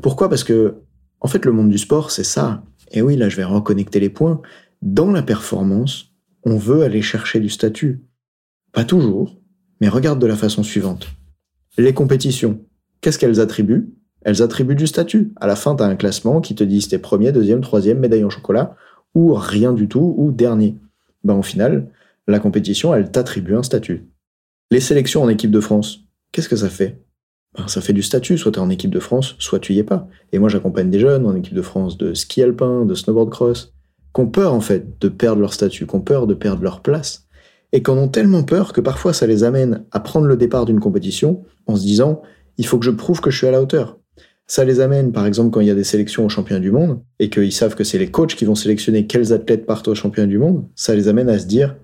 Pourquoi? 0.00 0.28
Parce 0.28 0.44
que, 0.44 0.76
en 1.20 1.28
fait, 1.28 1.44
le 1.44 1.52
monde 1.52 1.70
du 1.70 1.78
sport, 1.78 2.10
c'est 2.10 2.24
ça. 2.24 2.62
Et 2.90 3.02
oui, 3.02 3.16
là, 3.16 3.28
je 3.28 3.36
vais 3.36 3.44
reconnecter 3.44 4.00
les 4.00 4.10
points. 4.10 4.40
Dans 4.82 5.10
la 5.10 5.22
performance, 5.22 6.12
on 6.44 6.56
veut 6.56 6.82
aller 6.82 7.02
chercher 7.02 7.40
du 7.40 7.48
statut. 7.48 8.02
Pas 8.72 8.84
toujours, 8.84 9.40
mais 9.80 9.88
regarde 9.88 10.20
de 10.20 10.26
la 10.26 10.36
façon 10.36 10.62
suivante. 10.62 11.08
Les 11.78 11.92
compétitions, 11.92 12.60
qu'est-ce 13.00 13.18
qu'elles 13.18 13.40
attribuent? 13.40 13.92
Elles 14.22 14.42
attribuent 14.42 14.74
du 14.74 14.86
statut. 14.86 15.32
À 15.36 15.46
la 15.46 15.56
fin, 15.56 15.76
tu 15.76 15.82
as 15.82 15.86
un 15.86 15.96
classement 15.96 16.40
qui 16.40 16.54
te 16.54 16.64
dit 16.64 16.82
si 16.82 16.88
t'es 16.88 16.98
premier, 16.98 17.32
deuxième, 17.32 17.60
troisième, 17.60 17.98
médaille 17.98 18.24
en 18.24 18.30
chocolat, 18.30 18.76
ou 19.14 19.34
rien 19.34 19.72
du 19.72 19.88
tout, 19.88 20.14
ou 20.18 20.32
dernier. 20.32 20.76
Ben, 21.24 21.34
au 21.34 21.42
final, 21.42 21.88
la 22.26 22.38
compétition, 22.38 22.94
elle 22.94 23.10
t'attribue 23.10 23.54
un 23.54 23.62
statut. 23.62 24.06
Les 24.70 24.80
sélections 24.80 25.22
en 25.22 25.28
équipe 25.28 25.50
de 25.50 25.60
France, 25.60 26.00
qu'est-ce 26.32 26.48
que 26.48 26.56
ça 26.56 26.68
fait? 26.68 27.00
Ben, 27.56 27.68
Ça 27.68 27.80
fait 27.80 27.92
du 27.92 28.02
statut, 28.02 28.38
soit 28.38 28.52
tu 28.52 28.58
es 28.58 28.62
en 28.62 28.70
équipe 28.70 28.90
de 28.90 29.00
France, 29.00 29.36
soit 29.38 29.58
tu 29.58 29.74
y 29.74 29.78
es 29.78 29.84
pas. 29.84 30.08
Et 30.32 30.38
moi, 30.38 30.48
j'accompagne 30.48 30.90
des 30.90 31.00
jeunes 31.00 31.26
en 31.26 31.34
équipe 31.34 31.54
de 31.54 31.62
France 31.62 31.98
de 31.98 32.14
ski 32.14 32.42
alpin, 32.42 32.84
de 32.84 32.94
snowboard 32.94 33.30
cross, 33.30 33.72
qui 34.14 34.20
ont 34.20 34.28
peur 34.28 34.54
en 34.54 34.60
fait 34.60 35.00
de 35.00 35.08
perdre 35.08 35.40
leur 35.40 35.52
statut, 35.52 35.86
qui 35.86 35.94
ont 35.94 36.00
peur 36.00 36.26
de 36.26 36.34
perdre 36.34 36.62
leur 36.62 36.80
place 36.80 37.26
et 37.72 37.82
qu'en 37.82 37.96
ont 37.96 38.08
tellement 38.08 38.42
peur 38.42 38.72
que 38.72 38.80
parfois 38.80 39.12
ça 39.12 39.26
les 39.26 39.44
amène 39.44 39.84
à 39.92 40.00
prendre 40.00 40.26
le 40.26 40.36
départ 40.36 40.64
d'une 40.64 40.80
compétition 40.80 41.44
en 41.66 41.76
se 41.76 41.82
disant 41.82 42.22
il 42.58 42.66
faut 42.66 42.78
que 42.78 42.84
je 42.84 42.90
prouve 42.90 43.20
que 43.20 43.30
je 43.30 43.36
suis 43.36 43.46
à 43.46 43.50
la 43.50 43.60
hauteur. 43.60 43.98
Ça 44.46 44.64
les 44.64 44.80
amène, 44.80 45.12
par 45.12 45.26
exemple, 45.26 45.50
quand 45.50 45.60
il 45.60 45.66
y 45.66 45.72
a 45.72 45.74
des 45.74 45.84
sélections 45.84 46.24
aux 46.24 46.28
championnats 46.28 46.60
du 46.60 46.70
monde 46.70 47.00
et 47.18 47.28
qu'ils 47.30 47.52
savent 47.52 47.74
que 47.74 47.82
c'est 47.84 47.98
les 47.98 48.10
coachs 48.10 48.36
qui 48.36 48.44
vont 48.44 48.54
sélectionner 48.54 49.06
quels 49.06 49.32
athlètes 49.32 49.66
partent 49.66 49.88
aux 49.88 49.94
championnats 49.94 50.28
du 50.28 50.38
monde, 50.38 50.64
ça 50.76 50.94
les 50.94 51.08
amène 51.08 51.28
à 51.28 51.38
se 51.38 51.46
dire 51.46 51.76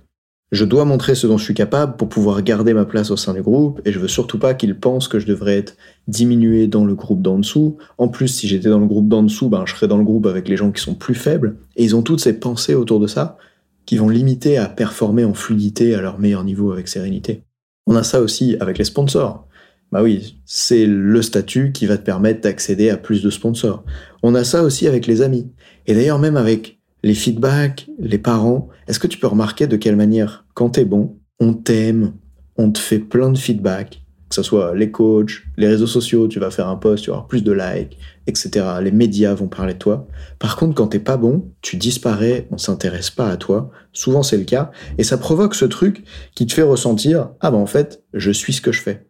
je 0.53 0.67
dois 0.67 0.85
montrer 0.85 1.15
ce 1.15 1.27
dont 1.27 1.39
je 1.39 1.45
suis 1.45 1.55
capable 1.55 1.97
pour 1.97 2.11
pouvoir 2.11 2.43
garder 2.43 2.75
ma 2.75 2.85
place 2.85 3.11
au 3.11 3.17
sein 3.17 3.33
du 3.33 3.41
groupe 3.41 3.81
et 3.87 3.91
je 3.91 3.99
veux 3.99 4.07
surtout 4.07 4.39
pas 4.39 4.53
qu'ils 4.53 4.79
pensent 4.79 5.09
que 5.09 5.19
je 5.19 5.27
devrais 5.27 5.57
être 5.57 5.79
diminué 6.09 6.67
dans 6.67 6.85
le 6.85 6.95
groupe 6.95 7.23
d'en 7.23 7.39
dessous. 7.39 7.79
En 7.97 8.09
plus, 8.09 8.29
si 8.29 8.47
j'étais 8.47 8.69
dans 8.69 8.79
le 8.79 8.87
groupe 8.87 9.09
d'en 9.09 9.23
dessous, 9.23 9.49
ben, 9.49 9.65
je 9.67 9.75
serais 9.75 9.89
dans 9.89 9.97
le 9.97 10.05
groupe 10.05 10.27
avec 10.27 10.49
les 10.49 10.59
gens 10.59 10.71
qui 10.71 10.83
sont 10.83 10.95
plus 10.95 11.15
faibles 11.15 11.57
et 11.77 11.85
ils 11.85 11.97
ont 11.97 12.03
toutes 12.03 12.21
ces 12.21 12.39
pensées 12.39 12.75
autour 12.75 13.01
de 13.01 13.07
ça 13.07 13.39
qui 13.87 13.97
vont 13.97 14.11
limiter 14.11 14.59
à 14.59 14.69
performer 14.69 15.25
en 15.25 15.33
fluidité 15.33 15.95
à 15.95 16.03
leur 16.03 16.19
meilleur 16.19 16.45
niveau 16.45 16.71
avec 16.71 16.87
sérénité. 16.87 17.45
On 17.87 17.97
a 17.97 18.03
ça 18.03 18.21
aussi 18.21 18.57
avec 18.61 18.77
les 18.77 18.85
sponsors. 18.85 19.49
Bah 19.91 20.03
oui, 20.03 20.39
c'est 20.45 20.85
le 20.87 21.23
statut 21.23 21.73
qui 21.73 21.87
va 21.87 21.97
te 21.97 22.05
permettre 22.05 22.43
d'accéder 22.43 22.91
à 22.91 22.99
plus 22.99 23.23
de 23.23 23.31
sponsors. 23.31 23.85
On 24.23 24.35
a 24.35 24.45
ça 24.45 24.63
aussi 24.63 24.87
avec 24.87 25.07
les 25.07 25.23
amis. 25.23 25.51
Et 25.87 25.95
d'ailleurs 25.95 26.19
même 26.19 26.37
avec 26.37 26.82
les 27.03 27.15
feedbacks, 27.15 27.89
les 27.99 28.19
parents. 28.19 28.69
Est-ce 28.87 28.99
que 28.99 29.07
tu 29.07 29.19
peux 29.19 29.27
remarquer 29.27 29.67
de 29.67 29.77
quelle 29.77 29.97
manière, 29.97 30.45
quand 30.55 30.71
t'es 30.71 30.85
bon, 30.85 31.17
on 31.41 31.55
t'aime, 31.55 32.15
on 32.57 32.71
te 32.71 32.79
fait 32.79 32.99
plein 32.99 33.31
de 33.31 33.39
feedbacks, 33.39 34.03
que 34.29 34.35
ce 34.37 34.43
soit 34.43 34.75
les 34.75 34.91
coachs, 34.91 35.43
les 35.57 35.67
réseaux 35.67 35.87
sociaux, 35.87 36.29
tu 36.29 36.39
vas 36.39 36.51
faire 36.51 36.69
un 36.69 36.77
post, 36.77 37.05
tu 37.05 37.11
vas 37.11 37.17
avoir 37.17 37.29
plus 37.29 37.43
de 37.43 37.53
likes, 37.53 37.99
etc. 38.27 38.65
Les 38.81 38.93
médias 38.93 39.35
vont 39.35 39.49
parler 39.49 39.75
de 39.75 39.79
toi. 39.79 40.07
Par 40.39 40.57
contre, 40.57 40.75
quand 40.75 40.89
t'es 40.89 41.01
pas 41.01 41.17
bon, 41.17 41.51
tu 41.61 41.77
disparais, 41.77 42.47
on 42.51 42.59
s'intéresse 42.59 43.11
pas 43.11 43.29
à 43.29 43.37
toi. 43.37 43.71
Souvent, 43.93 44.23
c'est 44.23 44.39
le 44.39 44.45
cas. 44.45 44.71
Et 44.97 45.05
ça 45.05 45.19
provoque 45.19 45.55
ce 45.55 45.65
truc 45.65 46.05
qui 46.35 46.47
te 46.47 46.55
fait 46.55 46.63
ressentir, 46.63 47.31
ah 47.41 47.51
ben 47.51 47.59
en 47.59 47.67
fait, 47.67 48.05
je 48.15 48.31
suis 48.31 48.53
ce 48.53 48.61
que 48.61 48.73
je 48.73 48.81
fais. 48.81 49.07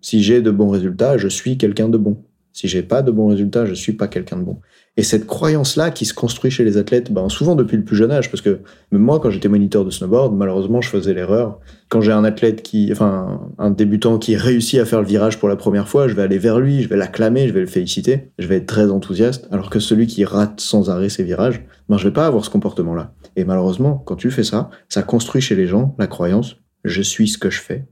Si 0.00 0.22
j'ai 0.22 0.40
de 0.40 0.50
bons 0.50 0.70
résultats, 0.70 1.18
je 1.18 1.28
suis 1.28 1.58
quelqu'un 1.58 1.88
de 1.88 1.98
bon. 1.98 2.24
Si 2.52 2.68
j'ai 2.68 2.82
pas 2.82 3.02
de 3.02 3.10
bons 3.10 3.28
résultats, 3.28 3.66
je 3.66 3.74
suis 3.74 3.92
pas 3.92 4.08
quelqu'un 4.08 4.38
de 4.38 4.44
bon. 4.44 4.60
Et 4.98 5.02
cette 5.02 5.26
croyance-là 5.26 5.90
qui 5.90 6.06
se 6.06 6.14
construit 6.14 6.50
chez 6.50 6.64
les 6.64 6.78
athlètes, 6.78 7.12
ben, 7.12 7.28
souvent 7.28 7.54
depuis 7.54 7.76
le 7.76 7.84
plus 7.84 7.96
jeune 7.96 8.10
âge, 8.10 8.30
parce 8.30 8.40
que 8.40 8.60
même 8.92 9.02
moi, 9.02 9.20
quand 9.20 9.30
j'étais 9.30 9.48
moniteur 9.48 9.84
de 9.84 9.90
snowboard, 9.90 10.34
malheureusement, 10.34 10.80
je 10.80 10.88
faisais 10.88 11.12
l'erreur. 11.12 11.60
Quand 11.90 12.00
j'ai 12.00 12.12
un 12.12 12.24
athlète 12.24 12.62
qui, 12.62 12.88
enfin, 12.90 13.42
un 13.58 13.70
débutant 13.70 14.18
qui 14.18 14.36
réussit 14.36 14.80
à 14.80 14.86
faire 14.86 15.02
le 15.02 15.06
virage 15.06 15.38
pour 15.38 15.50
la 15.50 15.56
première 15.56 15.88
fois, 15.88 16.08
je 16.08 16.14
vais 16.14 16.22
aller 16.22 16.38
vers 16.38 16.58
lui, 16.58 16.82
je 16.82 16.88
vais 16.88 16.96
l'acclamer, 16.96 17.46
je 17.46 17.52
vais 17.52 17.60
le 17.60 17.66
féliciter, 17.66 18.30
je 18.38 18.46
vais 18.46 18.56
être 18.56 18.66
très 18.66 18.90
enthousiaste, 18.90 19.48
alors 19.50 19.68
que 19.68 19.80
celui 19.80 20.06
qui 20.06 20.24
rate 20.24 20.60
sans 20.60 20.88
arrêt 20.88 21.10
ses 21.10 21.24
virages, 21.24 21.62
ben, 21.90 21.98
je 21.98 22.08
vais 22.08 22.14
pas 22.14 22.26
avoir 22.26 22.44
ce 22.44 22.50
comportement-là. 22.50 23.12
Et 23.36 23.44
malheureusement, 23.44 24.02
quand 24.06 24.16
tu 24.16 24.30
fais 24.30 24.44
ça, 24.44 24.70
ça 24.88 25.02
construit 25.02 25.42
chez 25.42 25.56
les 25.56 25.66
gens 25.66 25.94
la 25.98 26.06
croyance, 26.06 26.56
je 26.84 27.02
suis 27.02 27.28
ce 27.28 27.36
que 27.36 27.50
je 27.50 27.60
fais. 27.60 27.86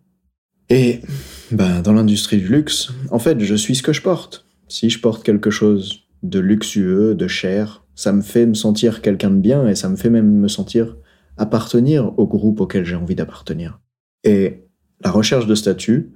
Et, 0.70 1.00
ben, 1.50 1.82
dans 1.82 1.92
l'industrie 1.92 2.38
du 2.38 2.48
luxe, 2.48 2.92
en 3.10 3.18
fait, 3.18 3.38
je 3.40 3.54
suis 3.54 3.74
ce 3.74 3.82
que 3.82 3.92
je 3.92 4.00
porte. 4.00 4.46
Si 4.68 4.88
je 4.88 4.98
porte 4.98 5.22
quelque 5.22 5.50
chose 5.50 6.03
de 6.24 6.40
luxueux, 6.40 7.14
de 7.14 7.28
cher. 7.28 7.84
Ça 7.94 8.12
me 8.12 8.22
fait 8.22 8.46
me 8.46 8.54
sentir 8.54 9.02
quelqu'un 9.02 9.30
de 9.30 9.38
bien 9.38 9.68
et 9.68 9.76
ça 9.76 9.88
me 9.88 9.96
fait 9.96 10.10
même 10.10 10.40
me 10.40 10.48
sentir 10.48 10.96
appartenir 11.36 12.18
au 12.18 12.26
groupe 12.26 12.60
auquel 12.60 12.84
j'ai 12.84 12.96
envie 12.96 13.14
d'appartenir. 13.14 13.80
Et 14.24 14.64
la 15.04 15.10
recherche 15.10 15.46
de 15.46 15.54
statut 15.54 16.12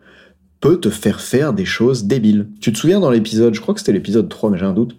peut 0.61 0.81
te 0.81 0.91
faire 0.91 1.21
faire 1.21 1.53
des 1.53 1.65
choses 1.65 2.05
débiles. 2.05 2.49
Tu 2.61 2.73
te 2.73 2.79
souviens 2.79 3.01
dans 3.01 3.11
l'épisode, 3.11 3.55
je 3.55 3.61
crois 3.61 3.75
que 3.75 3.81
c'était 3.81 3.93
l'épisode 3.93 4.29
3, 4.29 4.51
mais 4.51 4.59
j'ai 4.59 4.65
un 4.65 4.73
doute, 4.73 4.97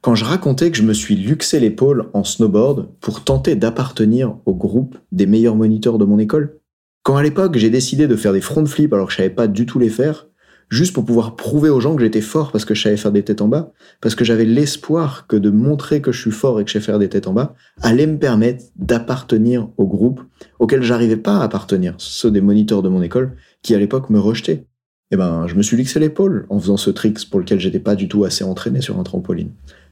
quand 0.00 0.14
je 0.14 0.24
racontais 0.24 0.70
que 0.70 0.76
je 0.76 0.82
me 0.82 0.94
suis 0.94 1.16
luxé 1.16 1.60
l'épaule 1.60 2.08
en 2.12 2.24
snowboard 2.24 2.88
pour 3.00 3.24
tenter 3.24 3.54
d'appartenir 3.54 4.36
au 4.46 4.54
groupe 4.54 4.98
des 5.12 5.26
meilleurs 5.26 5.54
moniteurs 5.54 5.98
de 5.98 6.04
mon 6.04 6.18
école 6.18 6.58
Quand 7.02 7.16
à 7.16 7.22
l'époque 7.22 7.56
j'ai 7.56 7.70
décidé 7.70 8.08
de 8.08 8.16
faire 8.16 8.32
des 8.32 8.40
front 8.40 8.66
flips 8.66 8.92
alors 8.92 9.06
que 9.06 9.12
je 9.12 9.18
savais 9.18 9.30
pas 9.30 9.46
du 9.46 9.64
tout 9.66 9.78
les 9.78 9.90
faire, 9.90 10.26
juste 10.68 10.92
pour 10.92 11.04
pouvoir 11.04 11.36
prouver 11.36 11.68
aux 11.68 11.80
gens 11.80 11.94
que 11.94 12.02
j'étais 12.02 12.20
fort 12.20 12.52
parce 12.52 12.64
que 12.64 12.74
je 12.74 12.82
savais 12.82 12.96
faire 12.96 13.12
des 13.12 13.22
têtes 13.22 13.42
en 13.42 13.48
bas, 13.48 13.72
parce 14.00 14.14
que 14.14 14.24
j'avais 14.24 14.44
l'espoir 14.44 15.26
que 15.26 15.36
de 15.36 15.50
montrer 15.50 16.00
que 16.00 16.12
je 16.12 16.20
suis 16.20 16.30
fort 16.30 16.60
et 16.60 16.64
que 16.64 16.70
je 16.70 16.74
sais 16.74 16.84
faire 16.84 16.98
des 16.98 17.08
têtes 17.08 17.26
en 17.26 17.32
bas 17.32 17.54
allait 17.82 18.06
me 18.06 18.18
permettre 18.18 18.64
d'appartenir 18.76 19.68
au 19.76 19.86
groupe 19.86 20.20
auquel 20.58 20.82
j'arrivais 20.82 21.16
pas 21.16 21.38
à 21.38 21.44
appartenir, 21.44 21.94
ceux 21.98 22.30
des 22.30 22.40
moniteurs 22.40 22.82
de 22.82 22.88
mon 22.88 23.02
école 23.02 23.36
qui 23.62 23.74
à 23.74 23.78
l'époque 23.78 24.10
me 24.10 24.18
rejetaient. 24.18 24.66
Eh 25.10 25.16
ben, 25.16 25.46
je 25.46 25.54
me 25.56 25.62
suis 25.62 25.76
lixé 25.76 26.00
l'épaule 26.00 26.46
en 26.48 26.58
faisant 26.58 26.78
ce 26.78 26.88
trick 26.88 27.28
pour 27.28 27.38
lequel 27.38 27.60
j'étais 27.60 27.78
pas 27.78 27.94
du 27.94 28.08
tout 28.08 28.24
assez 28.24 28.44
entraîné 28.44 28.80
sur 28.80 28.98
un 28.98 29.02
trampoline. 29.02 29.50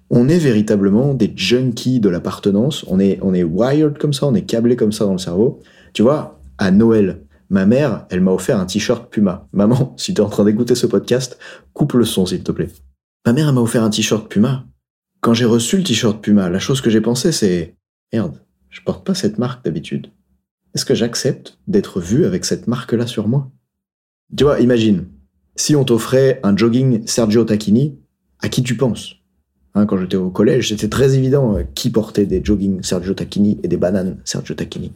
On 0.09 0.29
est 0.29 0.39
véritablement 0.39 1.15
des 1.15 1.33
junkies 1.37 2.00
de 2.00 2.09
l'appartenance, 2.09 2.85
on 2.89 2.99
est, 2.99 3.19
on 3.23 3.35
est 3.35 3.45
wired 3.45 3.99
comme 3.99 4.15
ça, 4.15 4.27
on 4.27 4.35
est 4.35 4.43
câblé 4.43 4.77
comme 4.77 4.93
ça 4.93 5.05
dans 5.05 5.12
le 5.12 5.19
cerveau. 5.19 5.61
Tu 5.93 6.03
vois, 6.03 6.41
à 6.59 6.71
Noël, 6.71 7.21
Ma 7.50 7.66
mère, 7.66 8.07
elle 8.11 8.21
m'a 8.21 8.30
offert 8.30 8.61
un 8.61 8.66
t-shirt 8.66 9.11
Puma. 9.11 9.49
Maman, 9.52 9.95
si 9.97 10.14
t'es 10.14 10.21
en 10.21 10.28
train 10.28 10.45
d'écouter 10.45 10.76
ce 10.76 10.87
podcast, 10.87 11.37
coupe 11.73 11.95
le 11.95 12.04
son 12.04 12.25
s'il 12.25 12.45
te 12.45 12.52
plaît. 12.52 12.71
Ma 13.26 13.33
mère, 13.33 13.49
elle 13.49 13.54
m'a 13.54 13.61
offert 13.61 13.83
un 13.83 13.90
t-shirt 13.90 14.28
Puma. 14.28 14.66
Quand 15.21 15.35
j'ai 15.35 15.45
reçu 15.45 15.76
le 15.76 15.83
t-shirt 15.83 16.23
Puma, 16.23 16.49
la 16.49 16.61
chose 16.61 16.80
que 16.80 16.90
j'ai 16.90 17.00
pensé 17.00 17.33
c'est 17.33 17.76
merde, 18.12 18.40
je 18.71 18.80
porte 18.80 19.04
pas 19.04 19.14
cette 19.14 19.38
marque 19.38 19.64
d'habitude. 19.64 20.12
Est-ce 20.75 20.85
que 20.85 20.95
j'accepte 20.95 21.59
d'être 21.66 22.00
vu 22.00 22.25
avec 22.25 22.45
cette 22.45 22.69
marque-là 22.69 23.09
sur 23.09 23.26
moi? 23.26 23.50
Tu 24.37 24.45
vois, 24.45 24.61
imagine, 24.61 25.07
si 25.57 25.75
on 25.75 25.85
t'offrait 25.85 26.38
un 26.45 26.57
jogging 26.57 27.04
Sergio 27.07 27.45
Tacchini, 27.45 27.99
à 28.38 28.49
qui 28.49 28.62
tu 28.62 28.76
penses? 28.76 29.16
Hein, 29.75 29.87
Quand 29.87 29.99
j'étais 29.99 30.16
au 30.16 30.30
collège, 30.30 30.69
c'était 30.69 30.88
très 30.88 31.16
évident 31.16 31.57
euh, 31.57 31.64
qui 31.75 31.90
portait 31.90 32.26
des 32.26 32.42
joggings 32.45 32.83
Sergio 32.83 33.14
Tacchini 33.14 33.59
et 33.64 33.69
des 33.69 33.76
bananes 33.76 34.21
Sergio 34.25 34.54
Tacchini. 34.54 34.92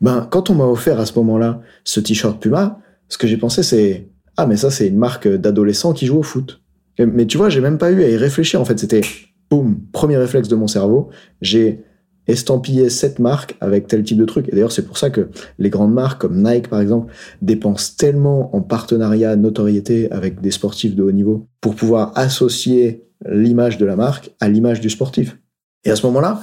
Ben, 0.00 0.26
quand 0.30 0.50
on 0.50 0.54
m'a 0.54 0.64
offert 0.64 1.00
à 1.00 1.06
ce 1.06 1.12
moment-là 1.18 1.60
ce 1.84 2.00
t-shirt 2.00 2.40
Puma, 2.40 2.80
ce 3.08 3.18
que 3.18 3.26
j'ai 3.26 3.36
pensé 3.36 3.62
c'est 3.62 4.08
ah 4.36 4.46
mais 4.46 4.56
ça 4.56 4.70
c'est 4.70 4.88
une 4.88 4.98
marque 4.98 5.28
d'adolescents 5.28 5.92
qui 5.92 6.06
joue 6.06 6.18
au 6.18 6.22
foot. 6.22 6.62
Mais 6.98 7.26
tu 7.26 7.36
vois, 7.38 7.48
j'ai 7.48 7.60
même 7.60 7.78
pas 7.78 7.92
eu 7.92 8.02
à 8.02 8.08
y 8.08 8.16
réfléchir 8.16 8.60
en 8.60 8.64
fait, 8.64 8.78
c'était 8.78 9.02
boum, 9.50 9.80
premier 9.92 10.16
réflexe 10.16 10.48
de 10.48 10.56
mon 10.56 10.66
cerveau, 10.66 11.10
j'ai 11.40 11.84
estampillé 12.26 12.90
cette 12.90 13.18
marque 13.18 13.56
avec 13.60 13.86
tel 13.86 14.02
type 14.04 14.18
de 14.18 14.24
truc. 14.24 14.48
Et 14.48 14.52
d'ailleurs, 14.52 14.72
c'est 14.72 14.86
pour 14.86 14.98
ça 14.98 15.08
que 15.10 15.30
les 15.58 15.70
grandes 15.70 15.94
marques 15.94 16.20
comme 16.20 16.42
Nike 16.42 16.68
par 16.68 16.80
exemple 16.80 17.12
dépensent 17.40 17.94
tellement 17.96 18.54
en 18.54 18.60
partenariat, 18.60 19.34
notoriété 19.36 20.10
avec 20.12 20.40
des 20.40 20.50
sportifs 20.50 20.94
de 20.94 21.02
haut 21.02 21.12
niveau 21.12 21.48
pour 21.60 21.74
pouvoir 21.74 22.12
associer 22.16 23.04
l'image 23.26 23.78
de 23.78 23.86
la 23.86 23.96
marque 23.96 24.30
à 24.40 24.48
l'image 24.48 24.80
du 24.80 24.90
sportif. 24.90 25.38
Et 25.84 25.90
à 25.90 25.96
ce 25.96 26.06
moment-là, 26.06 26.40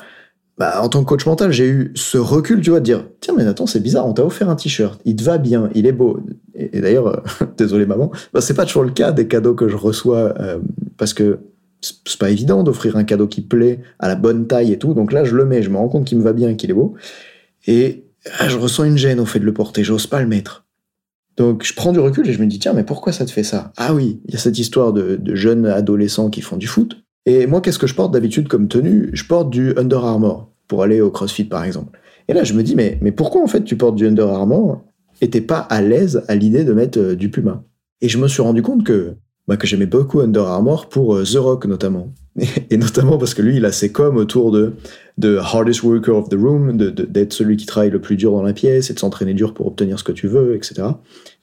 bah, 0.58 0.82
en 0.82 0.88
tant 0.88 1.04
que 1.04 1.10
coach 1.10 1.26
mental, 1.26 1.52
j'ai 1.52 1.68
eu 1.68 1.92
ce 1.96 2.18
recul, 2.18 2.62
tu 2.62 2.70
vois, 2.70 2.80
de 2.80 2.86
dire, 2.86 3.06
tiens, 3.20 3.34
mais 3.38 3.46
attends, 3.46 3.68
c'est 3.68 3.82
bizarre, 3.82 4.08
on 4.08 4.14
t'a 4.14 4.24
offert 4.24 4.50
un 4.50 4.56
t-shirt, 4.56 5.02
il 5.04 5.16
te 5.18 5.24
va 5.24 5.38
bien, 5.38 5.70
il 5.76 5.86
est 5.86 5.92
beau. 5.92 6.20
Et, 6.54 6.80
d'ailleurs, 6.80 7.08
euh, 7.08 7.46
désolé 7.58 7.86
maman, 7.86 8.12
bah, 8.34 8.40
c'est 8.40 8.54
pas 8.54 8.66
toujours 8.66 8.84
le 8.84 8.92
cas 8.92 9.12
des 9.12 9.28
cadeaux 9.28 9.54
que 9.54 9.68
je 9.68 9.76
reçois, 9.76 10.34
euh, 10.40 10.60
parce 10.98 11.14
que 11.14 11.40
c'est 11.82 12.18
pas 12.18 12.30
évident 12.30 12.64
d'offrir 12.64 12.96
un 12.96 13.04
cadeau 13.04 13.28
qui 13.28 13.42
plaît, 13.42 13.82
à 14.00 14.08
la 14.08 14.16
bonne 14.16 14.48
taille 14.48 14.72
et 14.72 14.80
tout. 14.80 14.94
Donc 14.94 15.12
là, 15.12 15.24
je 15.24 15.36
le 15.36 15.46
mets, 15.46 15.62
je 15.62 15.70
me 15.70 15.78
rends 15.78 15.90
compte 15.90 16.06
qu'il 16.06 16.18
me 16.18 16.24
va 16.24 16.34
bien 16.34 16.56
qu'il 16.56 16.72
est 16.72 16.74
beau. 16.74 16.96
Et 17.68 18.06
ah, 18.40 18.48
je 18.48 18.58
ressens 18.58 18.86
une 18.86 18.98
gêne 18.98 19.20
au 19.20 19.26
fait 19.26 19.40
de 19.40 19.46
le 19.46 19.54
porter, 19.54 19.84
j'ose 19.84 20.08
pas 20.08 20.22
le 20.22 20.28
mettre. 20.28 20.66
Donc 21.38 21.64
je 21.64 21.74
prends 21.74 21.92
du 21.92 22.00
recul 22.00 22.28
et 22.28 22.34
je 22.34 22.42
me 22.42 22.48
dis, 22.48 22.60
tiens, 22.60 22.74
mais 22.74 22.86
pourquoi 22.86 23.12
ça 23.12 23.26
te 23.26 23.32
fait 23.32 23.44
ça? 23.44 23.74
Ah 23.76 23.94
oui, 23.94 24.22
il 24.26 24.34
y 24.34 24.38
a 24.38 24.40
cette 24.40 24.58
histoire 24.58 24.94
de 24.94 25.20
jeunes 25.36 25.66
adolescents 25.66 26.30
qui 26.30 26.42
font 26.42 26.56
du 26.56 26.66
foot. 26.66 27.05
Et 27.26 27.48
moi, 27.48 27.62
qu'est-ce 27.62 27.80
que 27.80 27.88
je 27.88 27.96
porte 27.96 28.14
d'habitude 28.14 28.48
comme 28.48 28.68
tenue? 28.68 29.10
Je 29.14 29.24
porte 29.26 29.50
du 29.50 29.74
Under 29.78 30.04
Armour 30.04 30.52
pour 30.68 30.84
aller 30.84 31.02
au 31.02 31.10
CrossFit, 31.10 31.46
par 31.46 31.64
exemple. 31.64 32.00
Et 32.28 32.34
là, 32.34 32.44
je 32.44 32.54
me 32.54 32.64
dis, 32.64 32.76
mais, 32.76 33.00
pourquoi 33.16 33.42
en 33.42 33.48
fait 33.48 33.64
tu 33.64 33.76
portes 33.76 33.96
du 33.96 34.08
Under 34.08 34.30
Armour 34.30 34.84
et 35.22 35.30
t'es 35.30 35.42
pas 35.42 35.60
à 35.60 35.82
l'aise 35.82 36.24
à 36.28 36.36
l'idée 36.36 36.64
de 36.64 36.74
mettre 36.74 37.00
euh, 37.00 37.16
du 37.16 37.30
Puma? 37.30 37.64
Et 38.02 38.10
je 38.10 38.18
me 38.18 38.28
suis 38.28 38.42
rendu 38.42 38.62
compte 38.62 38.84
que, 38.84 39.16
bah, 39.48 39.58
que 39.58 39.66
j'aimais 39.66 39.86
beaucoup 39.86 40.20
Under 40.20 40.46
Armour 40.46 40.90
pour 40.90 41.16
euh, 41.16 41.24
The 41.24 41.38
Rock 41.38 41.66
notamment. 41.66 42.14
Et, 42.70 42.78
notamment 42.78 43.18
parce 43.18 43.34
que 43.34 43.42
lui, 43.42 43.58
il 43.58 43.66
a 43.66 43.72
ses 43.72 43.92
coms 43.92 44.18
autour 44.18 44.52
de, 44.52 44.74
de 45.18 45.38
hardest 45.38 45.84
worker 45.84 46.16
of 46.16 46.30
the 46.30 46.36
room, 46.36 46.76
d'être 46.76 47.34
celui 47.34 47.56
qui 47.56 47.66
travaille 47.66 47.92
le 47.92 48.02
plus 48.02 48.18
dur 48.18 48.32
dans 48.32 48.44
la 48.44 48.54
pièce 48.54 48.90
et 48.90 48.94
de 48.94 49.00
s'entraîner 49.00 49.34
dur 49.34 49.54
pour 49.54 49.68
obtenir 49.68 49.98
ce 49.98 50.04
que 50.04 50.12
tu 50.12 50.28
veux, 50.28 50.56
etc. 50.56 50.90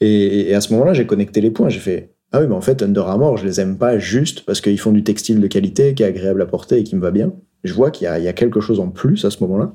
Et, 0.00 0.50
et 0.50 0.54
à 0.54 0.60
ce 0.60 0.72
moment-là, 0.74 0.92
j'ai 0.92 1.06
connecté 1.06 1.40
les 1.40 1.50
points. 1.50 1.70
J'ai 1.70 1.80
fait, 1.80 2.11
ah 2.32 2.40
oui, 2.40 2.46
mais 2.48 2.54
en 2.54 2.60
fait, 2.62 2.82
Under 2.82 3.06
Armour, 3.06 3.36
je 3.36 3.44
les 3.44 3.60
aime 3.60 3.76
pas 3.76 3.98
juste 3.98 4.44
parce 4.46 4.60
qu'ils 4.60 4.80
font 4.80 4.92
du 4.92 5.04
textile 5.04 5.40
de 5.40 5.46
qualité 5.46 5.94
qui 5.94 6.02
est 6.02 6.06
agréable 6.06 6.40
à 6.40 6.46
porter 6.46 6.78
et 6.78 6.84
qui 6.84 6.96
me 6.96 7.00
va 7.00 7.10
bien. 7.10 7.32
Je 7.62 7.74
vois 7.74 7.90
qu'il 7.90 8.06
y, 8.06 8.28
a 8.28 8.32
quelque 8.32 8.60
chose 8.60 8.80
en 8.80 8.88
plus 8.88 9.24
à 9.24 9.30
ce 9.30 9.38
moment-là. 9.44 9.72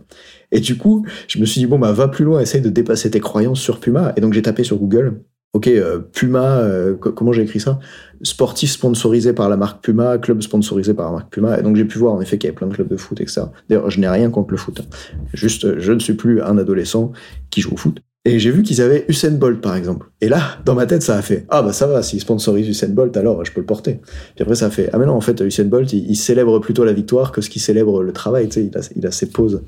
Et 0.51 0.59
du 0.59 0.77
coup, 0.77 1.05
je 1.27 1.39
me 1.39 1.45
suis 1.45 1.61
dit, 1.61 1.67
bon, 1.67 1.79
bah, 1.79 1.93
va 1.93 2.09
plus 2.09 2.25
loin, 2.25 2.41
essaye 2.41 2.59
de 2.59 2.69
dépasser 2.69 3.09
tes 3.09 3.21
croyances 3.21 3.61
sur 3.61 3.79
Puma. 3.79 4.11
Et 4.17 4.21
donc, 4.21 4.33
j'ai 4.33 4.41
tapé 4.41 4.63
sur 4.63 4.77
Google. 4.77 5.21
Ok, 5.53 5.67
euh, 5.67 5.99
Puma, 5.99 6.57
euh, 6.59 6.95
comment 6.95 7.31
j'ai 7.31 7.43
écrit 7.43 7.61
ça? 7.61 7.79
Sportif 8.23 8.71
sponsorisé 8.71 9.31
par 9.31 9.47
la 9.47 9.55
marque 9.55 9.81
Puma, 9.81 10.17
club 10.17 10.41
sponsorisé 10.41 10.93
par 10.93 11.05
la 11.05 11.11
marque 11.13 11.31
Puma. 11.31 11.57
Et 11.57 11.61
donc, 11.61 11.77
j'ai 11.77 11.85
pu 11.85 11.97
voir 11.97 12.13
en 12.13 12.19
effet 12.19 12.37
qu'il 12.37 12.47
y 12.47 12.49
avait 12.49 12.57
plein 12.57 12.67
de 12.67 12.73
clubs 12.73 12.89
de 12.89 12.97
foot, 12.97 13.21
etc. 13.21 13.43
D'ailleurs, 13.69 13.89
je 13.89 14.01
n'ai 14.01 14.09
rien 14.09 14.29
contre 14.29 14.51
le 14.51 14.57
foot. 14.57 14.81
Hein. 14.81 15.17
Juste, 15.33 15.79
je 15.79 15.93
ne 15.93 15.99
suis 15.99 16.13
plus 16.13 16.41
un 16.41 16.57
adolescent 16.57 17.13
qui 17.49 17.61
joue 17.61 17.73
au 17.73 17.77
foot. 17.77 18.01
Et 18.27 18.39
j'ai 18.39 18.51
vu 18.51 18.61
qu'ils 18.61 18.81
avaient 18.81 19.05
Usain 19.07 19.31
Bolt, 19.31 19.61
par 19.61 19.75
exemple. 19.75 20.07
Et 20.21 20.29
là, 20.29 20.59
dans 20.65 20.75
ma 20.75 20.85
tête, 20.85 21.01
ça 21.01 21.15
a 21.15 21.21
fait 21.21 21.45
Ah, 21.49 21.61
bah 21.61 21.73
ça 21.73 21.87
va, 21.87 22.03
s'ils 22.03 22.19
sponsorisent 22.19 22.67
Usain 22.67 22.89
Bolt, 22.89 23.15
alors 23.15 23.43
je 23.45 23.51
peux 23.51 23.61
le 23.61 23.65
porter. 23.65 23.99
Puis 24.35 24.41
après, 24.41 24.55
ça 24.55 24.67
a 24.67 24.69
fait 24.69 24.89
Ah, 24.93 24.97
mais 24.97 25.05
non, 25.05 25.13
en 25.13 25.21
fait, 25.21 25.39
Usain 25.41 25.65
Bolt, 25.65 25.93
il, 25.93 26.15
célèbre 26.15 26.59
plutôt 26.59 26.83
la 26.83 26.93
victoire 26.93 27.31
que 27.31 27.41
ce 27.41 27.49
qu'il 27.49 27.61
célèbre 27.61 28.03
le 28.03 28.11
travail. 28.11 28.49
Tu 28.49 28.53
sais, 28.53 28.65
il 28.65 28.77
a, 28.77 28.81
il 28.95 29.07
a 29.07 29.11
ses 29.11 29.29
pauses 29.29 29.61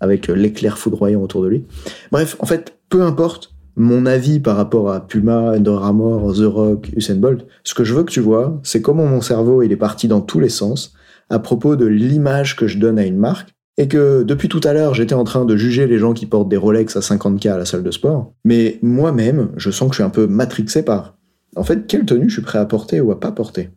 avec 0.00 0.28
l'éclair 0.28 0.78
foudroyant 0.78 1.22
autour 1.22 1.42
de 1.42 1.48
lui. 1.48 1.64
Bref, 2.10 2.36
en 2.38 2.46
fait, 2.46 2.78
peu 2.88 3.02
importe 3.02 3.52
mon 3.76 4.06
avis 4.06 4.40
par 4.40 4.56
rapport 4.56 4.90
à 4.90 5.06
Puma, 5.06 5.50
Under 5.50 5.82
Armour, 5.82 6.32
The 6.34 6.46
Rock, 6.46 6.90
Usain 6.96 7.16
Bolt, 7.16 7.46
ce 7.62 7.74
que 7.74 7.84
je 7.84 7.94
veux 7.94 8.04
que 8.04 8.12
tu 8.12 8.20
vois, 8.20 8.58
c'est 8.62 8.80
comment 8.80 9.06
mon 9.06 9.20
cerveau, 9.20 9.62
il 9.62 9.70
est 9.70 9.76
parti 9.76 10.08
dans 10.08 10.22
tous 10.22 10.40
les 10.40 10.48
sens 10.48 10.94
à 11.28 11.38
propos 11.38 11.76
de 11.76 11.86
l'image 11.86 12.56
que 12.56 12.66
je 12.66 12.78
donne 12.78 12.98
à 12.98 13.04
une 13.04 13.18
marque 13.18 13.55
et 13.78 13.88
que 13.88 14.22
depuis 14.22 14.48
tout 14.48 14.60
à 14.64 14.72
l'heure, 14.72 14.94
j'étais 14.94 15.14
en 15.14 15.24
train 15.24 15.44
de 15.44 15.56
juger 15.56 15.86
les 15.86 15.98
gens 15.98 16.14
qui 16.14 16.26
portent 16.26 16.48
des 16.48 16.56
Rolex 16.56 16.96
à 16.96 17.00
50K 17.00 17.50
à 17.50 17.58
la 17.58 17.64
salle 17.64 17.82
de 17.82 17.90
sport, 17.90 18.34
mais 18.44 18.78
moi-même, 18.82 19.50
je 19.56 19.70
sens 19.70 19.88
que 19.88 19.94
je 19.94 20.02
suis 20.02 20.04
un 20.04 20.10
peu 20.10 20.26
matrixé 20.26 20.82
par, 20.82 21.16
en 21.56 21.64
fait, 21.64 21.86
quelle 21.86 22.04
tenue 22.04 22.28
je 22.28 22.34
suis 22.34 22.42
prêt 22.42 22.58
à 22.58 22.66
porter 22.66 23.00
ou 23.00 23.12
à 23.12 23.20
pas 23.20 23.32
porter. 23.32 23.70